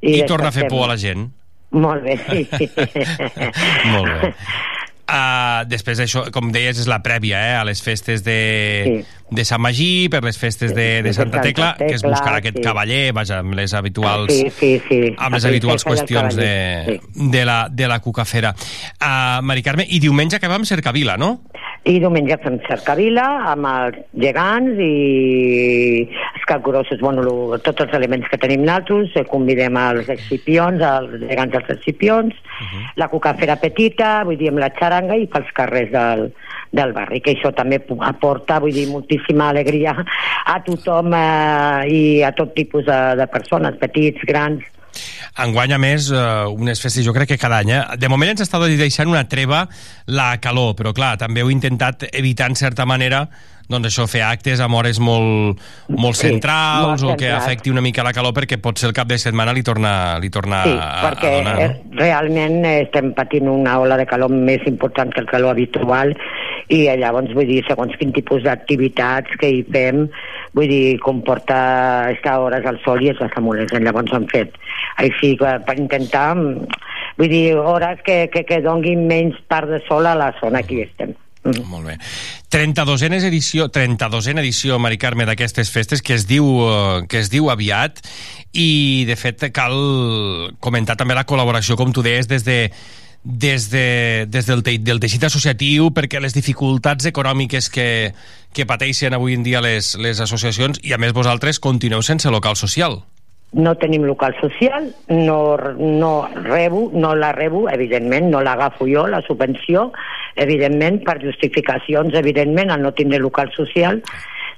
[0.00, 1.28] i, I torna a fer por a la gent.
[1.70, 2.46] Molt bé, sí.
[3.92, 4.32] Molt bé.
[5.10, 8.40] Uh, després d'això, com deies, és la prèvia eh, a les festes de,
[8.86, 9.19] sí.
[9.30, 12.40] De Sant Magí, per les festes de, de Santa Santa Tecla, que es Tecla, buscarà
[12.40, 12.64] aquest sí.
[12.64, 15.00] cavaller, vaja, amb les habituals, Sí, sí, sí.
[15.16, 18.54] amb les habituals qüestions de, cavaller, de, la, de la cucafera.
[18.98, 21.36] Uh, Mari Carme, i diumenge acabem Cercavila, no?
[21.88, 23.22] I diumenge fem cercavila
[23.54, 29.24] amb els gegants i els capgrossos, bueno, lo, tots els elements que tenim nosaltres, eh,
[29.24, 32.36] convidem als excipions, als gegants dels excipions,
[33.00, 36.26] la cucafera petita, vull dir, amb la xaranga i pels carrers del,
[36.70, 39.94] del barri, que això també aporta, vull dir, moltíssima alegria
[40.46, 44.62] a tothom eh, i a tot tipus de, de persones, petits, grans,
[45.38, 47.70] Enguany, a més, eh, unes festes, jo crec que cada any.
[47.76, 47.82] Eh?
[48.02, 49.62] De moment ens està deixant una treva
[50.10, 53.22] la calor, però clar, també heu intentat evitar, en certa manera,
[53.70, 55.60] doncs això, fer actes amb hores molt,
[55.94, 59.08] molt Sí, centrals molt o que afecti una mica la calor perquè potser el cap
[59.08, 61.56] de setmana li torna, li torna Sí, a, perquè a donar.
[61.60, 61.96] No?
[62.00, 66.14] realment eh, estem patint una ola de calor més important que el calor habitual
[66.70, 70.04] i llavors, vull dir, segons quin tipus d'activitats que hi fem,
[70.54, 71.58] vull dir, comporta
[72.14, 73.74] estar hores al sol i és bastant molest.
[73.74, 74.54] Llavors hem fet
[75.02, 76.84] així per intentar, mm,
[77.18, 80.78] vull dir, hores que, que, que donguin menys part de sol a la zona que
[80.78, 81.16] hi estem.
[81.42, 81.64] Mm.
[81.70, 81.96] Molt bé.
[82.52, 87.48] 32a edició, 32a edició, Mari Carme, d'aquestes festes que es diu eh, que es diu
[87.48, 88.02] aviat
[88.52, 89.76] i de fet cal
[90.60, 92.58] comentar també la col·laboració, com tu deies, des de
[93.22, 97.88] des, de, des del, te, del teixit associatiu perquè les dificultats econòmiques que,
[98.56, 102.56] que pateixen avui en dia les, les associacions i a més vosaltres continueu sense local
[102.56, 103.02] social.
[103.52, 109.22] No tenim local social, no, no rebo, no la rebo, evidentment, no l'agafo jo, la
[109.26, 109.90] subvenció,
[110.36, 114.02] evidentment, per justificacions, evidentment, al no tindre local social,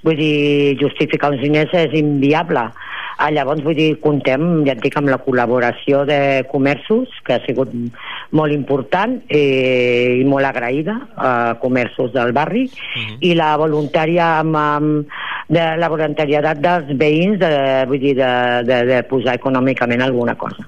[0.02, 2.68] vull dir, justificar uns diners és inviable.
[3.22, 7.42] Ah, llavors, vull dir, contem, ja et dic, amb la col·laboració de comerços, que ha
[7.44, 7.70] sigut
[8.34, 11.32] molt important eh, i molt agraïda a
[11.62, 12.64] comerços del barri,
[13.20, 17.52] i la voluntària amb, amb de la voluntariat dels veïns de,
[17.90, 18.32] vull dir, de,
[18.66, 20.66] de, de posar econòmicament alguna cosa.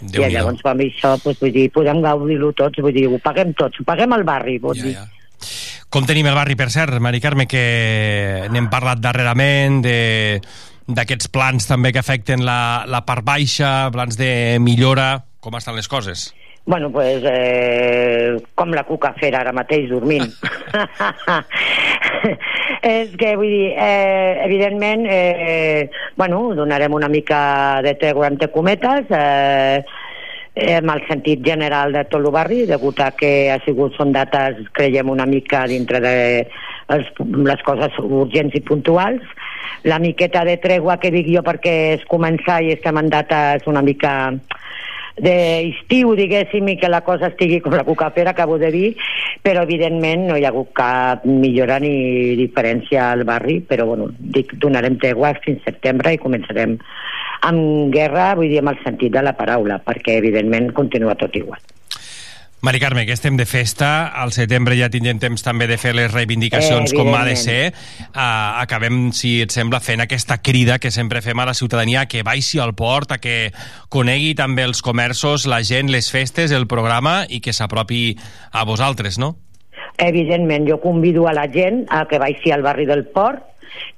[0.00, 3.80] I llavors amb això, doncs, vull dir, podem gaudir-ho tots, vull dir, ho paguem tots,
[3.80, 4.96] ho paguem al barri, vull dir.
[5.90, 9.98] Com tenim el barri, per cert, Mari Carme, que n'hem parlat darrerament, de
[10.86, 15.88] d'aquests plans també que afecten la, la part baixa, plans de millora, com estan les
[15.90, 16.28] coses?
[16.66, 20.30] Bueno, pues, eh, com la cucafera ara mateix dormint.
[22.86, 29.06] és que, vull dir, eh, evidentment, eh, bueno, donarem una mica de tregua entre cometes,
[29.10, 29.84] eh,
[30.56, 34.62] amb el sentit general de tot el barri, degut a que ha sigut, són dates,
[34.72, 36.16] creiem, una mica dintre de
[36.94, 39.20] els, les coses urgents i puntuals.
[39.84, 43.84] La miqueta de tregua que dic jo perquè és començar i estem en dates una
[43.84, 44.14] mica
[45.16, 48.88] d'estiu, diguéssim, i que la cosa estigui com la cucafera, acabo de dir,
[49.44, 54.52] però evidentment no hi ha hagut cap millora ni diferència al barri, però bueno, dic,
[54.60, 56.76] donarem tregua fins setembre i començarem
[57.42, 61.60] amb guerra, vull dir, amb el sentit de la paraula, perquè evidentment continua tot igual.
[62.66, 66.08] Mari Carme, que estem de festa, al setembre ja tindrem temps també de fer les
[66.10, 67.72] reivindicacions Eh, com ha de ser.
[68.08, 72.24] Uh, acabem, si et sembla, fent aquesta crida que sempre fem a la ciutadania que
[72.26, 73.52] baixi al port, a que
[73.88, 78.16] conegui també els comerços, la gent, les festes, el programa i que s'apropi
[78.50, 79.36] a vosaltres, no?
[79.98, 83.44] Evidentment, jo convido a la gent a que vagi al barri del Port,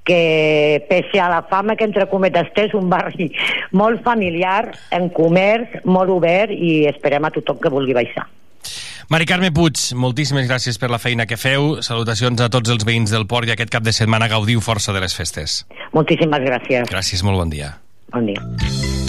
[0.05, 3.31] que pese a la fama que entre cometes té és un barri
[3.71, 8.27] molt familiar, en comerç, molt obert i esperem a tothom que vulgui baixar.
[9.09, 11.79] Mari Carme Puig, moltíssimes gràcies per la feina que feu.
[11.81, 15.01] Salutacions a tots els veïns del port i aquest cap de setmana gaudiu força de
[15.01, 15.63] les festes.
[15.97, 16.85] Moltíssimes gràcies.
[16.93, 17.73] Gràcies, molt bon dia.
[18.13, 19.08] Bon dia.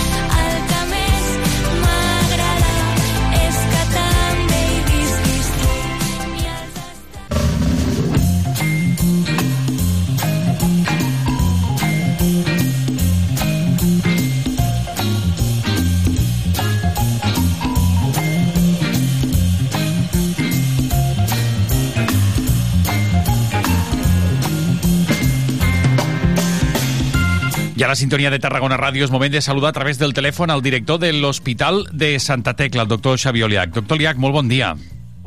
[27.91, 30.95] La sintonia de Tarragona Ràdio és moment de saludar a través del telèfon al director
[31.01, 33.75] de l'Hospital de Santa Tecla, el doctor Xavier Oliach.
[33.75, 34.77] Doctor Oliach, molt bon dia.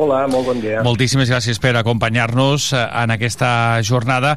[0.01, 0.81] Hola, molt bon dia.
[0.83, 4.33] Moltíssimes gràcies per acompanyar-nos eh, en aquesta jornada.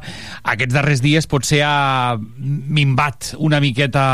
[0.46, 4.04] Aquests darrers dies potser ha minvat una miqueta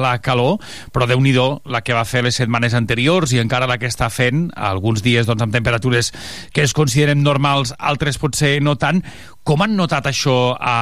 [0.00, 0.62] la calor,
[0.94, 4.08] però déu nhi la que va fer les setmanes anteriors i encara la que està
[4.08, 6.12] fent, alguns dies doncs, amb temperatures
[6.54, 9.02] que es consideren normals, altres potser no tant.
[9.44, 10.76] Com han notat això a,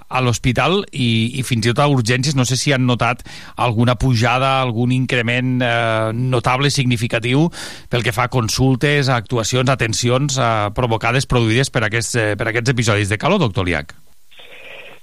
[0.00, 2.36] a l'hospital i, i fins i tot a urgències?
[2.38, 3.20] No sé si han notat
[3.60, 7.50] alguna pujada, algun increment eh, notable, significatiu,
[7.92, 12.30] pel que fa a consultes, a actuacions, a atencions eh, provocades, produïdes per aquests, eh,
[12.40, 13.92] per aquests episodis de calor, doctor Liac.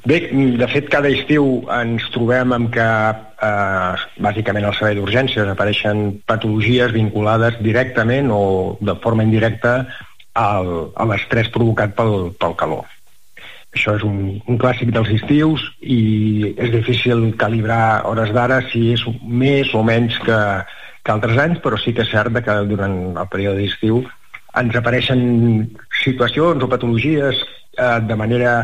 [0.06, 2.90] Bé, de fet, cada estiu ens trobem amb que,
[3.46, 9.78] eh, bàsicament, al servei d'urgències apareixen patologies vinculades directament o de forma indirecta
[10.34, 12.95] al, a l'estrès provocat pel, pel calor.
[13.76, 19.04] Això és un, un clàssic dels estius i és difícil calibrar hores d'ara si és
[19.22, 20.38] més o menys que,
[21.04, 24.06] que altres anys, però sí que és cert que durant el període d'estiu
[24.56, 25.22] ens apareixen
[26.06, 28.56] situacions o patologies eh, de manera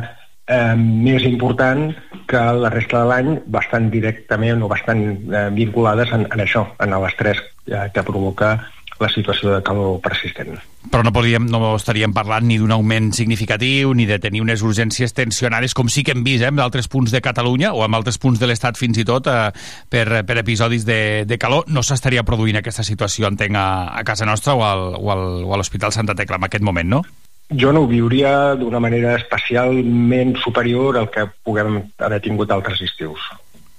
[0.47, 1.89] eh, més important
[2.31, 6.95] que la resta de l'any bastant directament o bastant eh, vinculades en, en això, en
[7.03, 8.55] l'estrès eh, que provoca
[9.01, 10.55] la situació de calor persistent.
[10.91, 15.13] Però no, podríem, no estaríem parlant ni d'un augment significatiu ni de tenir unes urgències
[15.17, 18.17] tensionades com sí que hem vist eh, en d'altres punts de Catalunya o en altres
[18.21, 19.49] punts de l'Estat fins i tot eh,
[19.89, 21.67] per, per episodis de, de calor.
[21.67, 23.67] No s'estaria produint aquesta situació, entenc, a,
[23.97, 26.97] a casa nostra o, al, o, al, o a l'Hospital Santa Tecla en aquest moment,
[26.97, 27.03] no?
[27.51, 33.19] Jo no ho viuria d'una manera especialment superior al que puguem haver tingut altres estius.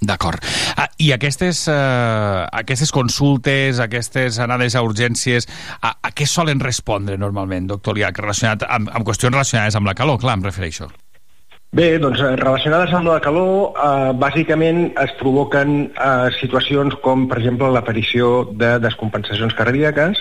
[0.03, 0.43] D'acord.
[0.75, 5.47] Ah, I aquestes, eh, aquestes consultes, aquestes anades a urgències,
[5.81, 9.95] a, a què solen respondre normalment, doctor Liac, relacionat amb, amb qüestions relacionades amb la
[9.95, 10.19] calor?
[10.19, 10.91] Clar, em refereixo.
[11.73, 17.39] Bé, doncs eh, relacionades amb la calor, eh, bàsicament es provoquen eh, situacions com, per
[17.39, 20.19] exemple, l'aparició de descompensacions cardíaques.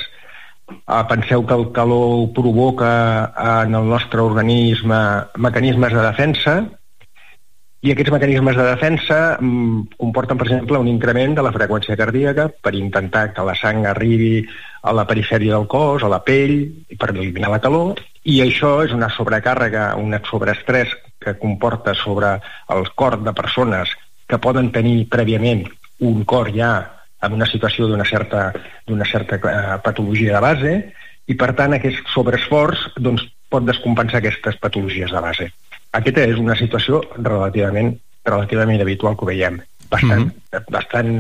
[0.72, 2.92] Eh, penseu que el calor provoca
[3.26, 5.02] eh, en el nostre organisme
[5.36, 6.56] mecanismes de defensa,
[7.82, 12.46] i aquests mecanismes de defensa mm, comporten, per exemple, un increment de la freqüència cardíaca
[12.62, 14.44] per intentar que la sang arribi
[14.86, 16.54] a la perifèria del cos, a la pell,
[16.98, 22.36] per eliminar la calor, i això és una sobrecàrrega, un sobreestrès que comporta sobre
[22.70, 23.90] el cor de persones
[24.30, 25.66] que poden tenir prèviament
[26.06, 26.72] un cor ja
[27.22, 28.52] en una situació d'una certa,
[29.10, 30.72] certa eh, patologia de base,
[31.26, 35.50] i per tant aquest sobreesforç doncs, pot descompensar aquestes patologies de base.
[35.92, 37.92] Aquesta és una situació relativament,
[38.24, 39.60] relativament habitual que ho veiem,
[39.90, 40.64] bastant, mm -hmm.
[40.70, 41.10] bastant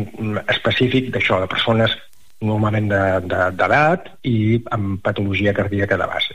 [0.48, 1.96] específic d'això, de persones
[2.40, 6.34] normalment d'edat de, de, i amb patologia cardíaca de base.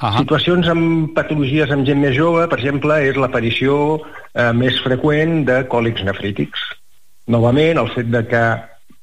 [0.00, 0.18] Uh -huh.
[0.18, 4.00] Situacions amb patologies amb gent més jove, per exemple, és l'aparició
[4.34, 6.60] eh, més freqüent de còlics nefrítics.
[7.26, 8.44] Novament, el fet de que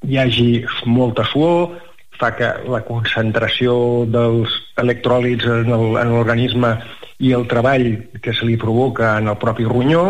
[0.07, 1.86] hi hagi molta suor
[2.19, 5.69] fa que la concentració dels electròlits en
[6.13, 6.73] l'organisme
[7.23, 7.87] i el treball
[8.21, 10.03] que se li provoca en el propi ronyó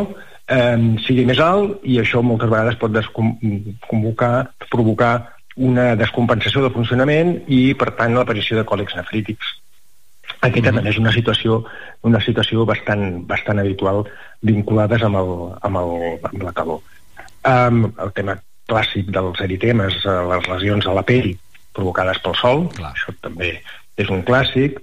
[0.47, 2.95] eh, sigui més alt i això moltes vegades pot
[3.87, 4.33] convocar,
[4.71, 5.13] provocar
[5.57, 9.55] una descompensació de funcionament i, per tant, l'aparició de còlics nefrítics.
[10.45, 11.63] Aquesta també és una situació,
[12.05, 14.03] una situació bastant, bastant habitual
[14.45, 15.31] vinculades amb, el,
[15.65, 16.83] amb, el, amb la calor.
[17.47, 18.37] Um, el tema
[18.69, 21.31] clàssic dels eritemes, eh, les lesions a la pell
[21.77, 22.93] provocades pel sol, Clar.
[22.95, 23.53] això també
[23.97, 24.81] és un clàssic.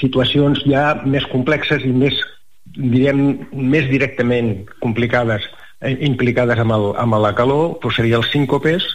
[0.00, 2.18] Situacions ja més complexes i més,
[2.74, 4.52] direm, més directament
[4.82, 5.46] complicades,
[5.80, 8.86] eh, implicades amb, el, amb la calor, doncs seria els síncopes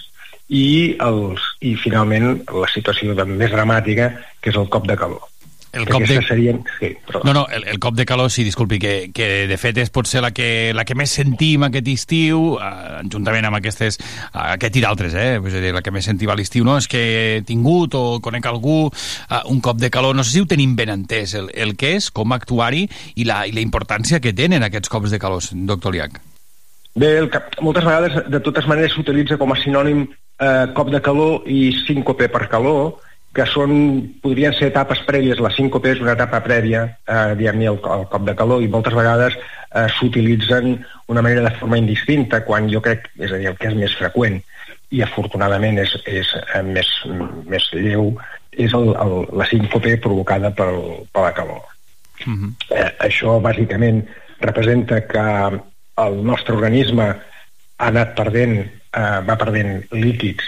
[0.50, 5.28] i, els, i finalment la situació de, més dramàtica, que és el cop de calor
[5.74, 6.20] el cop de...
[6.26, 6.62] serien...
[6.80, 7.22] Sí, però...
[7.26, 10.24] No, no, el, el cop de calor, sí, disculpi, que, que de fet és potser
[10.24, 14.84] la que, la que més sentim aquest estiu, eh, juntament amb aquestes, eh, aquest i
[14.86, 15.38] d'altres, eh?
[15.44, 16.80] Vull dir, la que més sentim a l'estiu, no?
[16.82, 20.44] És que he tingut o conec algú eh, un cop de calor, no sé si
[20.44, 24.22] ho tenim ben entès, el, el que és, com actuar-hi i, la, i la importància
[24.24, 26.18] que tenen aquests cops de calor, doctor Liac.
[27.00, 31.02] Bé, el que moltes vegades, de totes maneres, s'utilitza com a sinònim eh, cop de
[31.06, 32.98] calor i síncope per calor,
[33.34, 33.72] que són,
[34.24, 38.26] podrien ser etapes prèvies, la síncope és una etapa prèvia, eh, diguem-ne, al, al cop
[38.26, 40.72] de calor, i moltes vegades eh, s'utilitzen
[41.14, 43.94] una manera de forma indistinta, quan jo crec, és a dir, el que és més
[44.00, 44.40] freqüent,
[44.90, 46.90] i afortunadament és, és eh, més,
[47.46, 48.16] més lleu,
[48.58, 50.82] és el, el, la síncope provocada pel,
[51.14, 51.62] per la calor.
[52.26, 52.54] Uh -huh.
[52.74, 54.08] eh, això, bàsicament,
[54.42, 55.28] representa que
[56.06, 57.06] el nostre organisme
[57.78, 60.44] ha anat perdent, eh, va perdent líquids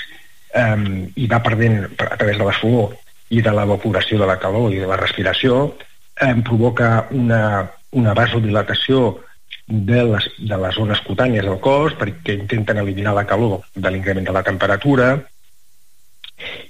[0.54, 2.96] eh, i va perdent a través de la suor
[3.32, 5.76] i de l'evaporació de la calor i de la respiració,
[6.20, 9.20] eh, provoca una, una vasodilatació
[9.68, 14.28] de les, de les zones cutànies del cos perquè intenten eliminar la calor de l'increment
[14.28, 15.14] de la temperatura.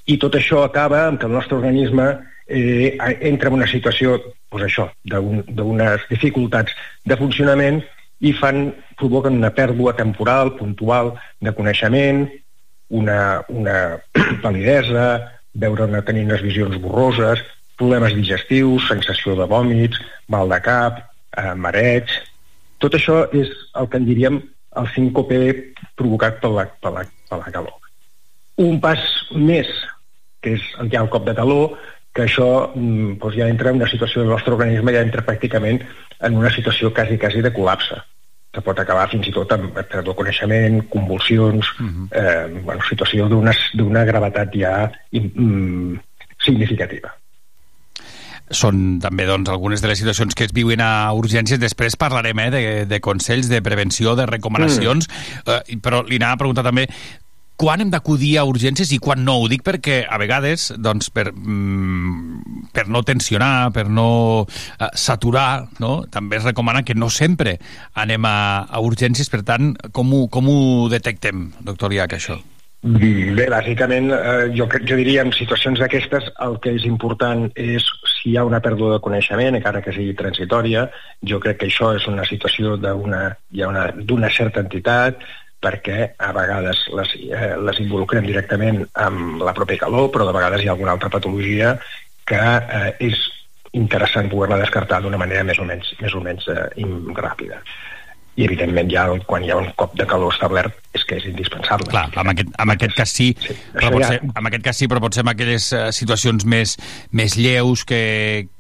[0.05, 2.11] I tot això acaba amb que el nostre organisme
[2.47, 4.19] eh, entra en una situació
[4.51, 6.75] doncs això, d'unes dificultats
[7.07, 7.79] de funcionament
[8.21, 8.67] i fan,
[8.99, 12.27] provoquen una pèrdua temporal, puntual, de coneixement,
[12.91, 13.99] una, una
[14.43, 15.05] palidesa,
[15.53, 17.41] veure una, tenir unes visions borroses,
[17.79, 19.99] problemes digestius, sensació de vòmits,
[20.31, 21.07] mal de cap,
[21.37, 22.11] eh, mareig...
[22.81, 24.37] Tot això és el que en diríem
[24.81, 25.37] el síncope
[25.99, 27.75] provocat per la, per la, per la calor.
[28.57, 29.03] Un pas
[29.37, 29.69] més,
[30.41, 31.75] que és ja el cop de calor,
[32.17, 35.83] que això mm, doncs ja entra en una situació del nostre organisme, ja entra pràcticament
[36.25, 38.01] en una situació quasi, quasi de col·lapse
[38.51, 42.07] que pot acabar fins i tot amb pèrdua de coneixement, convulsions, uh -huh.
[42.11, 45.95] eh, bueno, situació d'una gravetat ja mm,
[46.45, 47.15] significativa
[48.51, 51.59] són també doncs, algunes de les situacions que es viuen a urgències.
[51.61, 55.49] Després parlarem eh, de, de consells, de prevenció, de recomanacions, mm.
[55.55, 56.87] eh, però li anava a preguntar també
[57.61, 59.37] quan hem d'acudir a urgències i quan no.
[59.43, 64.07] Ho dic perquè a vegades, doncs, per, mm, per no tensionar, per no
[64.41, 66.01] uh, saturar, no?
[66.09, 67.59] també es recomana que no sempre
[67.93, 69.29] anem a, a urgències.
[69.29, 72.41] Per tant, com ho, com ho detectem, doctor Iac, això?
[72.81, 78.31] Bé, bàsicament, eh, jo, jo diria en situacions d'aquestes el que és important és si
[78.31, 80.87] hi ha una pèrdua de coneixement, encara que sigui transitòria,
[81.21, 85.21] jo crec que això és una situació d'una certa entitat,
[85.61, 90.63] perquè a vegades les, eh, les involucrem directament amb la pròpia calor, però de vegades
[90.63, 91.75] hi ha alguna altra patologia
[92.25, 93.21] que eh, és
[93.77, 96.67] interessant poder-la descartar d'una manera més o menys, més o menys eh,
[97.17, 97.61] ràpida
[98.39, 101.89] i evidentment ja quan hi ha un cop de calor establert és que és indispensable.
[101.91, 104.11] Clar, amb aquest, amb aquest cas sí, sí però pot ja...
[104.13, 106.77] ser, amb aquest cas sí, però potser en aquelles uh, situacions més,
[107.17, 108.01] més lleus que,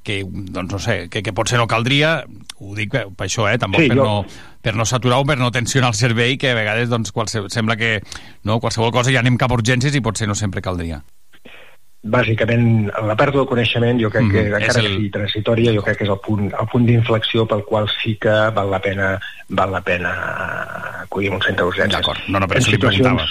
[0.03, 2.17] que, doncs no sé, que, que potser no caldria,
[2.59, 4.09] ho dic per, per això, eh, tampoc sí, per, jo...
[4.09, 7.51] no, per no saturar o per no tensionar el cervell, que a vegades doncs, qualsevol,
[7.53, 7.99] sembla que
[8.43, 11.01] no, qualsevol cosa ja anem cap a urgències i potser no sempre caldria.
[12.01, 14.87] Bàsicament la pèrdua de coneixement jo crec mm, que encara el...
[14.87, 18.15] que sigui transitòria jo crec que és el punt, el punt d'inflexió pel qual sí
[18.21, 19.13] que val la pena
[19.53, 20.15] val la pena
[21.03, 21.99] acudir a un centre d'urgències.
[21.99, 23.29] D'acord, no, no, per això li preguntava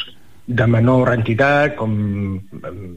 [0.51, 1.93] de menor entitat, com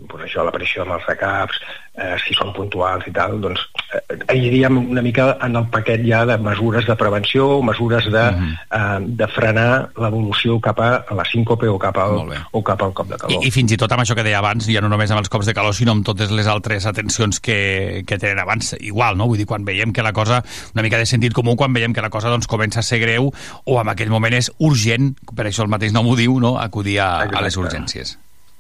[0.10, 1.60] pues això, l'aparició amb els recaps,
[1.94, 3.62] eh, si són puntuals i tal, doncs
[3.94, 8.36] eh, aniríem una mica en el paquet ja de mesures de prevenció, mesures de, uh
[8.36, 8.54] -huh.
[8.72, 13.08] eh, de frenar l'evolució cap a la síncope o cap al, o cap al cop
[13.10, 13.44] de calor.
[13.44, 15.30] I, I fins i tot amb això que deia abans, ja no només amb els
[15.30, 19.28] cops de calor, sinó amb totes les altres atencions que, que tenen abans, igual, no?
[19.28, 20.44] Vull dir, quan veiem que la cosa,
[20.74, 23.32] una mica de sentit comú, quan veiem que la cosa doncs, comença a ser greu
[23.66, 26.58] o en aquell moment és urgent, per això el mateix nom ho diu, no?
[26.60, 28.18] acudir a, a les urgències.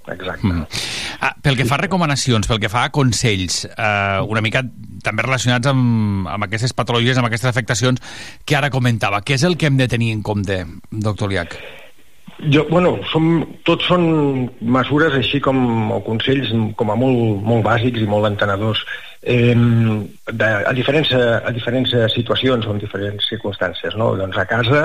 [0.07, 0.47] Exacte.
[0.47, 0.65] Mm.
[1.21, 4.63] Ah, pel que fa a recomanacions, pel que fa a consells, eh, una mica
[5.03, 8.03] també relacionats amb, amb aquestes patologies, amb aquestes afectacions
[8.45, 11.55] que ara comentava, què és el que hem de tenir en compte, doctor Liac?
[12.51, 14.03] Jo, bueno, som, tots són
[14.59, 15.59] mesures així com,
[15.95, 18.81] o consells com a molt, molt bàsics i molt entenedors.
[19.21, 23.95] Eh, de, a, diferents, a diferents situacions o en diferents circumstàncies.
[23.99, 24.11] No?
[24.19, 24.81] Doncs a casa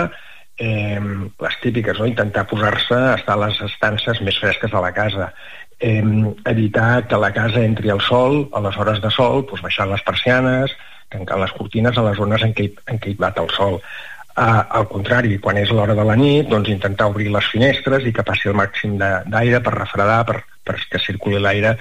[0.59, 2.07] eh, les típiques, no?
[2.07, 5.33] intentar posar-se, estar a les estances més fresques de la casa,
[5.81, 6.03] eh,
[6.45, 10.03] evitar que la casa entri al sol, a les hores de sol, doncs baixar les
[10.03, 10.75] persianes,
[11.09, 13.81] tancar les cortines a les zones en què, en què hi bat el sol.
[14.39, 18.13] Uh, al contrari, quan és l'hora de la nit, doncs intentar obrir les finestres i
[18.15, 21.75] que passi el màxim d'aire per refredar, per, perquè circuli l'aire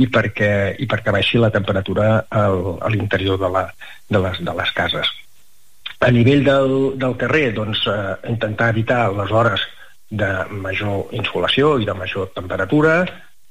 [0.00, 0.50] i, perquè,
[0.80, 3.66] i perquè baixi la temperatura al, a l'interior de, la,
[4.08, 5.12] de, les, de les cases.
[5.98, 9.64] A nivell del, del carrer, doncs, eh, intentar evitar les hores
[10.08, 10.28] de
[10.64, 13.00] major insolació i de major temperatura,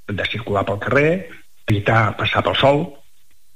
[0.08, 1.10] de circular pel carrer,
[1.68, 2.80] evitar passar pel sol,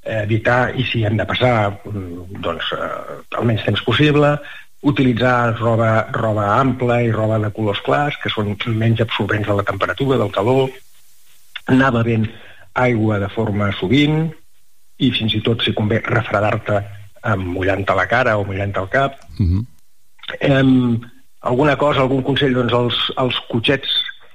[0.03, 4.35] eh, evitar, i si hem de passar, mm, doncs, eh, el menys temps possible,
[4.81, 9.63] utilitzar roba, roba ampla i roba de colors clars, que són menys absorbents de la
[9.63, 10.69] temperatura, del calor,
[11.67, 12.27] anar bevent
[12.73, 14.33] aigua de forma sovint
[14.97, 16.81] i fins i tot, si convé, refredar-te
[17.37, 19.17] mullant-te la cara o mullant el cap.
[19.39, 19.65] Uh -huh.
[20.39, 20.99] eh,
[21.41, 23.89] alguna cosa, algun consell, doncs els, els cotxets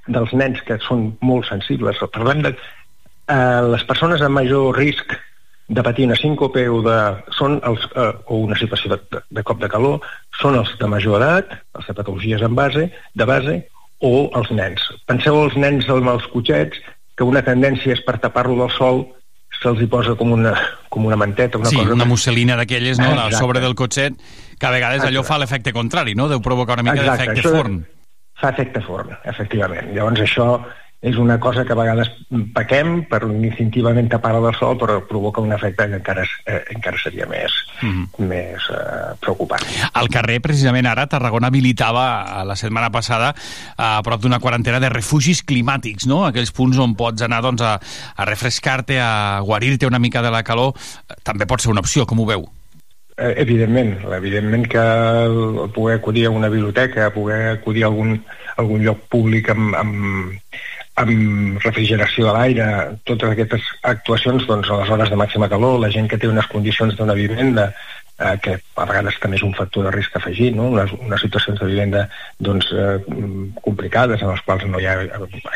[0.07, 1.99] dels nens que són molt sensibles.
[2.13, 5.17] Parlem de eh, les persones amb major risc
[5.69, 6.99] de patir una síncope o, de,
[7.35, 10.05] són els, eh, o una situació de, de, cop de calor
[10.41, 13.57] són els de major edat, els de patologies en base, de base,
[14.05, 14.83] o els nens.
[15.09, 16.79] Penseu els nens amb els cotxets
[17.17, 19.07] que una tendència és per tapar-lo del sol
[19.63, 20.55] se'ls hi posa com una,
[20.93, 21.95] com una manteta, una sí, cosa...
[21.97, 24.17] una musselina d'aquelles, no?, a sobre del cotxet,
[24.59, 25.33] que a vegades allò Exacte.
[25.33, 27.85] fa l'efecte contrari, no?, deu provocar una mica d'efecte forn.
[28.37, 29.95] Fa efecte forn, efectivament.
[29.97, 30.49] Llavors això
[31.07, 32.09] és una cosa que a vegades
[32.55, 37.29] pequem per instintivament tapar-la del sol, però provoca un efecte que encara, eh, encara seria
[37.31, 37.53] més,
[37.83, 38.27] Mhm.
[38.27, 39.63] més eh, preocupant.
[39.93, 43.35] Al carrer, precisament ara, Tarragona habilitava eh, la setmana passada
[43.77, 46.25] a prop d'una quarantena de refugis climàtics, no?
[46.27, 47.79] Aquells punts on pots anar doncs, a,
[48.17, 50.75] a refrescar-te, a guarir-te una mica de la calor.
[51.09, 52.49] Eh, També pot ser una opció, com ho veu?
[53.17, 54.83] Eh, evidentment, evidentment que
[55.73, 58.25] poder acudir a una biblioteca, poder acudir a algun,
[58.57, 60.35] a algun lloc públic amb, amb,
[60.97, 62.67] amb refrigeració de l'aire,
[63.09, 66.49] totes aquestes actuacions doncs, a les hores de màxima calor, la gent que té unes
[66.53, 70.71] condicions d'una vivenda eh, que a vegades també és un factor de risc afegit, no?
[70.73, 72.07] unes, unes situacions de vivenda
[72.49, 72.99] doncs, eh,
[73.65, 74.97] complicades en les quals no hi ha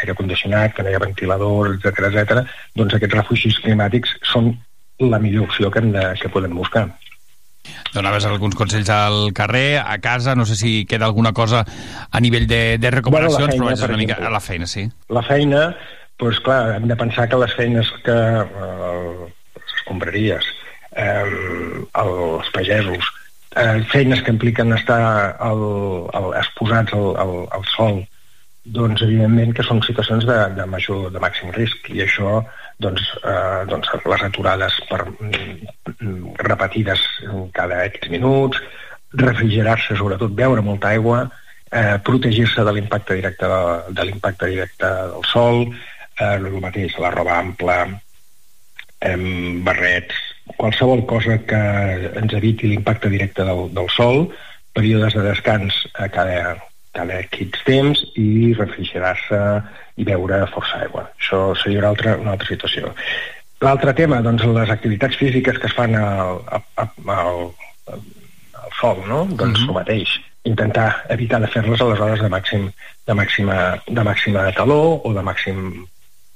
[0.02, 2.42] aire condicionat, que no hi ha ventilador, etc etc.
[2.76, 4.52] doncs aquests refugis climàtics són
[5.00, 6.90] la millor opció que, hem de, que podem buscar.
[7.94, 11.64] Donaves alguns consells al carrer, a casa, no sé si queda alguna cosa
[12.10, 14.28] a nivell de, de recomanacions, Bueno, però la vaig feina, una mica exemple.
[14.28, 14.84] a la feina, sí.
[15.08, 15.62] La feina,
[16.18, 19.26] doncs clar, hem de pensar que les feines que eh,
[19.56, 20.46] les escombraries,
[20.96, 23.10] eh, els pagesos,
[23.56, 25.64] eh, feines que impliquen estar al,
[26.14, 28.02] al, exposats al, al, al sol,
[28.64, 32.40] doncs evidentment que són situacions de, de major, de màxim risc i això
[32.80, 37.02] doncs, eh, doncs les aturades per, mm, repetides
[37.52, 38.60] cada X minuts,
[39.12, 41.30] refrigerar-se sobretot, beure molta aigua,
[41.70, 43.60] eh, protegir-se de l'impacte directe de,
[43.94, 45.66] de l'impacte directe del sol,
[46.18, 47.78] eh, el mateix, la roba ampla,
[49.00, 49.16] eh,
[49.66, 50.14] barrets,
[50.56, 51.60] qualsevol cosa que
[52.20, 54.28] ens eviti l'impacte directe del, del sol,
[54.72, 56.56] períodes de descans a cada,
[56.92, 59.40] cada X temps i refrigerar-se
[60.00, 61.04] i beure força aigua.
[61.18, 62.94] Això seria una altra, una altra situació.
[63.60, 67.40] L'altre tema, doncs, les activitats físiques que es fan al, al, al,
[67.92, 69.24] al sol, no?
[69.42, 70.16] Doncs el mateix.
[70.48, 72.70] Intentar evitar de fer-les a les hores de, màxim,
[73.06, 73.56] de, màxima,
[73.86, 75.64] de màxima calor o de màxim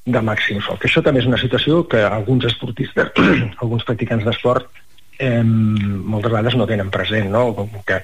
[0.04, 0.76] de màxim sol.
[0.76, 3.14] Que això també és una situació que alguns esportistes,
[3.62, 4.68] alguns practicants d'esport,
[5.16, 7.46] eh, moltes vegades no tenen present, no?
[7.56, 8.02] Com que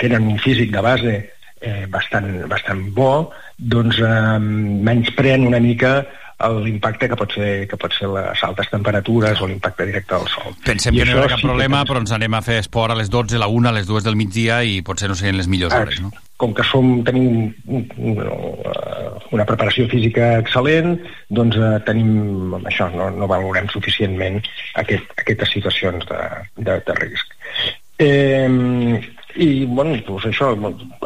[0.00, 1.14] tenen un físic de base
[1.62, 6.02] eh, bastant, bastant bo, doncs eh, menyspreen una mica
[6.42, 10.56] l'impacte que pot ser que pot ser les altes temperatures o l'impacte directe del sol.
[10.66, 12.58] Pensem I que no hi haurà cap sí que problema, però ens anem a fer
[12.62, 15.18] esport a les 12, a la 1, a les 2 del migdia i potser no
[15.18, 16.10] serien les millors Ah, hores, no?
[16.42, 20.96] com que som, tenim uh, una preparació física excel·lent,
[21.30, 24.40] doncs uh, tenim això, no, no valorem suficientment
[24.82, 26.22] aquest, aquestes situacions de,
[26.58, 27.36] de, de risc.
[28.02, 28.48] Eh,
[29.36, 30.50] I, bueno, doncs això,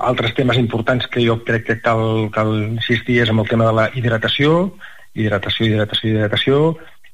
[0.02, 3.74] altres temes importants que jo crec que cal, cal insistir és amb el tema de
[3.76, 4.72] la hidratació,
[5.14, 6.58] hidratació, hidratació, hidratació,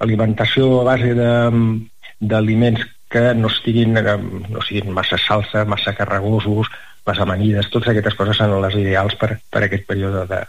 [0.02, 1.80] alimentació a base de-
[2.20, 6.68] d'aliments que no estiguin, no siguin massa salsa, massa carregosos,
[7.06, 10.40] les amanides, totes aquestes coses són les ideals per, per aquest període de,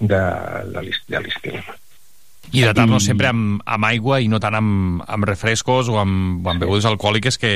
[0.00, 0.20] de,
[0.74, 1.60] de l'est- de l'estiu.
[2.52, 6.84] Hidratar-nos sempre amb, amb aigua i no tant amb, amb refrescos o amb, amb begudes
[6.84, 7.54] alcohòliques que,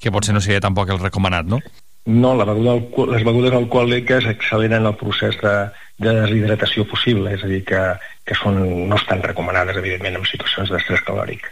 [0.00, 1.60] que potser no seria tampoc el recomanat, no?
[2.06, 2.76] No, la beguda,
[3.10, 5.54] les begudes alcohòliques acceleren el procés de,
[5.98, 7.82] de deshidratació possible, és a dir, que,
[8.28, 11.50] que són, no estan recomanades, evidentment, en situacions d'estrès calòric.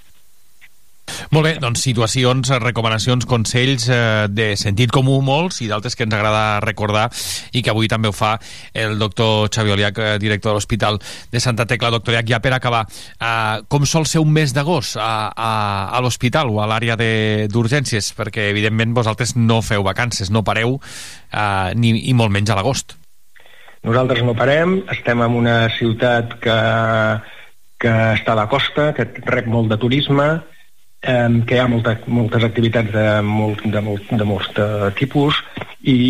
[1.35, 6.15] Molt bé, doncs situacions, recomanacions, consells eh, de sentit comú molts i d'altres que ens
[6.17, 7.09] agrada recordar
[7.53, 8.35] i que avui també ho fa
[8.73, 10.99] el doctor Xavi Oliac, eh, director de l'Hospital
[11.33, 11.93] de Santa Tecla.
[11.95, 12.85] Doctor Oliac, ja per acabar,
[13.19, 15.53] eh, com sol ser un mes d'agost a, a,
[15.95, 18.13] a l'hospital o a l'àrea d'urgències?
[18.17, 20.79] Perquè, evidentment, vosaltres no feu vacances, no pareu,
[21.33, 22.99] eh, ni, i molt menys a l'agost.
[23.85, 26.59] Nosaltres no parem, estem en una ciutat que,
[27.85, 30.29] que està a la costa, que rep molt de turisme,
[31.05, 35.39] eh, que hi ha molta, moltes activitats de molt, de molt, de molt de tipus
[35.83, 36.01] i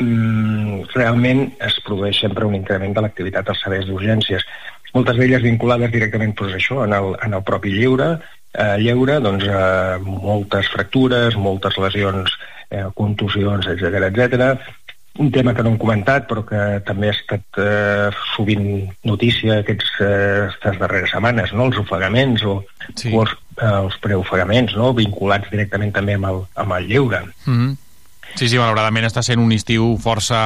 [0.00, 4.44] mm, realment es produeix sempre un increment de l'activitat als serveis d'urgències.
[4.92, 8.16] Moltes d'elles vinculades directament pues, això, en, el, en el propi lleure,
[8.52, 12.34] eh, lleure, doncs, eh, moltes fractures, moltes lesions,
[12.70, 14.52] eh, contusions, etc etc.
[15.20, 18.64] Un tema que no hem comentat, però que també ha estat eh, sovint
[19.04, 21.68] notícia aquests, eh, aquestes darreres setmanes, no?
[21.68, 22.62] els ofegaments o,
[22.94, 23.12] sí.
[23.12, 24.94] o els, eh, els preofegaments, no?
[24.96, 27.24] vinculats directament també amb el, amb el lleure.
[27.44, 27.76] Mm -hmm.
[28.34, 30.40] Sí, sí, malauradament està sent un estiu força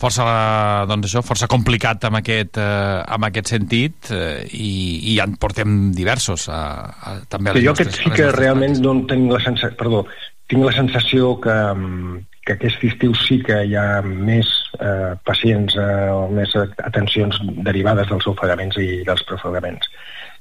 [0.00, 5.36] força, doncs això, força complicat amb aquest, eh, amb aquest sentit eh, i, i en
[5.40, 9.32] portem diversos a, a, també a les jo nostres, aquest sí que realment no tinc
[9.32, 10.04] la sensació, perdó,
[10.50, 11.56] tinc la sensació que,
[12.44, 14.48] que aquest estiu sí que hi ha més
[14.78, 19.88] eh, pacients eh, o més atencions derivades dels ofegaments i dels profagaments.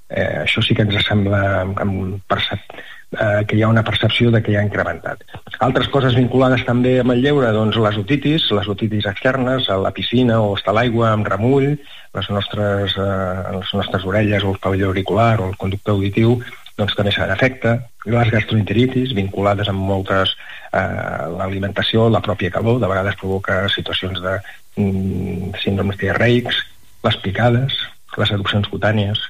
[0.10, 2.76] Eh, això sí que ens sembla amb percep,
[3.16, 5.24] eh, que hi ha una percepció de que hi ha incrementat.
[5.66, 9.94] Altres coses vinculades també amb el lleure, doncs les otitis, les otitis externes, a la
[9.96, 11.72] piscina o estar a l'aigua amb remull,
[12.14, 16.38] les nostres, eh, les nostres orelles o el pavelló auricular o el conducte auditiu,
[16.80, 17.76] doncs també s'han afecta.
[18.10, 20.36] Les gastroenteritis, vinculades amb moltes...
[20.74, 24.40] Eh, l'alimentació, la pròpia calor, de vegades provoca situacions de
[24.82, 26.64] mm, síndromes diarreics,
[27.06, 27.76] les picades,
[28.18, 29.22] les erupcions cutànies.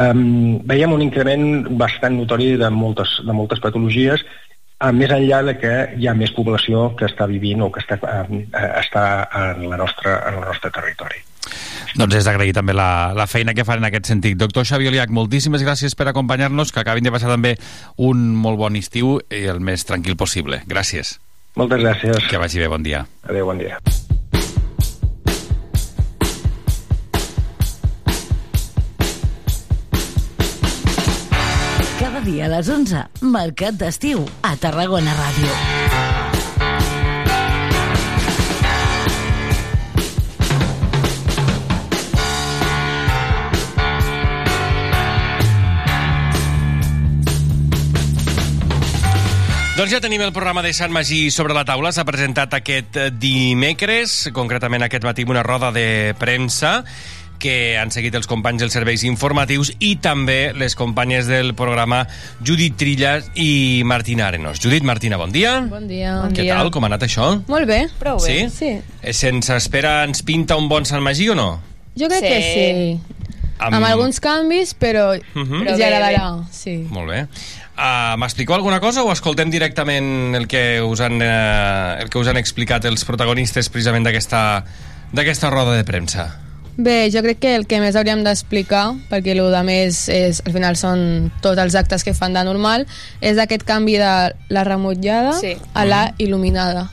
[0.00, 1.44] Um, veiem un increment
[1.76, 4.24] bastant notori de moltes, de moltes patologies,
[4.82, 7.98] a més enllà de que hi ha més població que està vivint o que està,
[8.00, 8.40] eh,
[8.80, 9.04] està
[9.42, 11.20] en, la nostra, en el nostre territori.
[11.92, 14.38] Doncs és d'agrair també la, la feina que fan en aquest sentit.
[14.40, 17.56] Doctor Xavi Oliac, moltíssimes gràcies per acompanyar-nos, que acabin de passar també
[18.00, 20.62] un molt bon estiu i el més tranquil possible.
[20.68, 21.18] Gràcies.
[21.60, 22.30] Moltes gràcies.
[22.30, 23.04] Que vagi bé, bon dia.
[23.28, 23.76] Adéu, bon dia.
[32.00, 36.31] Cada dia a les 11, Mercat d'Estiu, a Tarragona Ràdio.
[49.82, 51.90] Doncs ja tenim el programa de Sant Magí sobre la taula.
[51.90, 56.84] S'ha presentat aquest dimecres, concretament aquest matí, una roda de premsa
[57.42, 62.04] que han seguit els companys dels serveis informatius i també les companyes del programa
[62.46, 64.60] Judit Trillas i Martina Arenos.
[64.62, 65.56] Judit, Martina, bon dia.
[65.66, 66.14] Bon dia.
[66.20, 66.60] Bon Què dia.
[66.60, 66.70] tal?
[66.70, 67.32] Com ha anat això?
[67.50, 67.88] Molt bé.
[67.98, 68.36] Prou Sí?
[68.44, 68.50] bé.
[68.54, 68.70] Sí.
[69.02, 71.56] Eh, Sense espera ens pinta un bon Sant Magí o no?
[71.98, 72.28] Jo crec Sí.
[72.28, 73.18] que sí.
[73.58, 75.58] Amb- Amb, alguns canvis, però Mhm.
[75.58, 76.44] ja Però bé, agradarà.
[76.52, 76.86] Sí.
[76.90, 77.26] Molt bé.
[77.72, 82.28] Uh, M'expliqueu alguna cosa o escoltem directament el que us han, uh, el que us
[82.28, 84.42] han explicat els protagonistes precisament d'aquesta
[85.12, 86.26] d'aquesta roda de premsa?
[86.76, 90.52] Bé, jo crec que el que més hauríem d'explicar, perquè el de més és, al
[90.54, 92.86] final són tots els actes que fan de normal,
[93.20, 94.12] és aquest canvi de
[94.48, 95.56] la remotllada Sí.
[95.74, 96.88] a la il·luminada.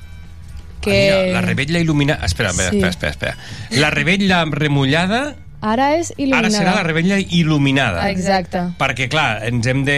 [0.81, 2.25] Que Ah, mira, la rebetlla il·luminada...
[2.25, 2.77] Espera, espera, Sí.
[2.77, 3.79] espera, espera, espera.
[3.79, 6.47] La rebetlla remullada ara és il·luminada.
[6.47, 8.05] ara serà la rebetlla il·luminada.
[8.13, 8.61] Exacte.
[8.79, 9.97] Perquè, clar, ens hem de...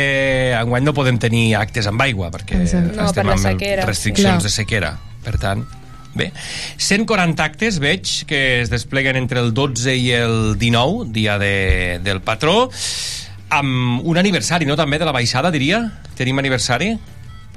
[0.58, 2.98] Enguany no podem tenir actes amb aigua, perquè Exacte.
[2.98, 4.50] No, estem per amb sequera, restriccions sí.
[4.50, 4.92] de sequera.
[5.22, 5.64] Per tant,
[6.18, 6.32] bé.
[6.82, 12.22] 140 actes, veig, que es despleguen entre el 12 i el 19, dia de, del
[12.26, 12.72] patró,
[13.52, 15.84] amb un aniversari, no?, també, de la baixada, diria?
[16.18, 16.96] Tenim aniversari?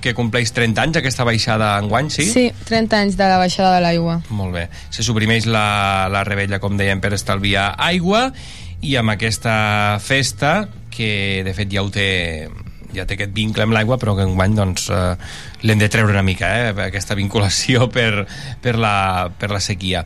[0.04, 2.26] Que compleix 30 anys, aquesta baixada enguany, sí?
[2.28, 4.18] Sí, 30 anys de la baixada de l'aigua.
[4.36, 4.66] Molt bé.
[4.92, 8.26] Se suprimeix la, la rebella, com dèiem, per estalviar aigua
[8.84, 12.10] i amb aquesta festa, que de fet ja ho té
[12.94, 15.16] ja té aquest vincle amb l'aigua, però que enguany doncs, eh,
[15.66, 18.26] l'hem de treure una mica, eh, aquesta vinculació per,
[18.62, 20.04] per, la, per la sequia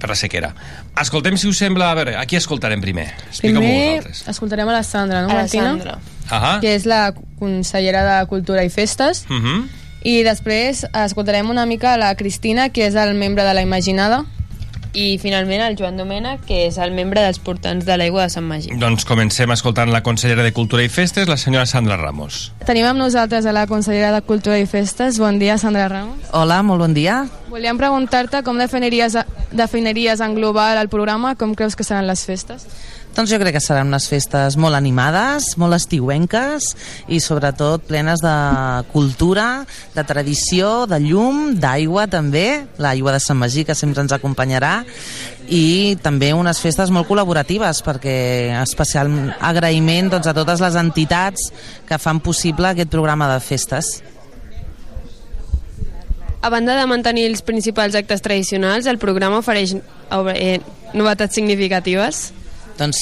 [0.00, 0.52] per la sequera.
[1.00, 1.90] Escoltem, si us sembla...
[1.90, 3.06] A veure, a qui escoltarem primer?
[3.28, 5.70] Explica-m'ho Primer escoltarem a la Sandra, no, A la Martina?
[5.70, 5.98] Sandra.
[6.30, 6.52] Ahà.
[6.60, 9.24] Que és la consellera de Cultura i Festes.
[9.30, 9.58] Uh -huh.
[10.04, 14.24] I després escoltarem una mica la Cristina, que és el membre de la Imaginada.
[14.94, 18.46] I finalment el Joan Domena, que és el membre dels portants de l'aigua de Sant
[18.46, 18.70] Magí.
[18.78, 22.52] Doncs comencem escoltant la consellera de Cultura i Festes, la senyora Sandra Ramos.
[22.64, 25.18] Tenim amb nosaltres a la consellera de Cultura i Festes.
[25.18, 26.30] Bon dia, Sandra Ramos.
[26.30, 27.24] Hola, molt bon dia.
[27.50, 29.18] Volíem preguntar-te com definiries,
[29.50, 32.68] definiries en global el programa, com creus que seran les festes?
[33.14, 36.72] Doncs jo crec que seran unes festes molt animades, molt estiuenques
[37.06, 38.32] i sobretot plenes de
[38.90, 39.62] cultura,
[39.94, 44.80] de tradició, de llum, d'aigua també, l'aigua de Sant Magí que sempre ens acompanyarà
[45.46, 48.16] i també unes festes molt col·laboratives perquè
[48.64, 51.52] especial agraïment doncs, a totes les entitats
[51.86, 54.00] que fan possible aquest programa de festes.
[56.42, 60.58] A banda de mantenir els principals actes tradicionals, el programa ofereix eh,
[60.92, 62.32] novetats significatives?
[62.74, 62.92] Doncs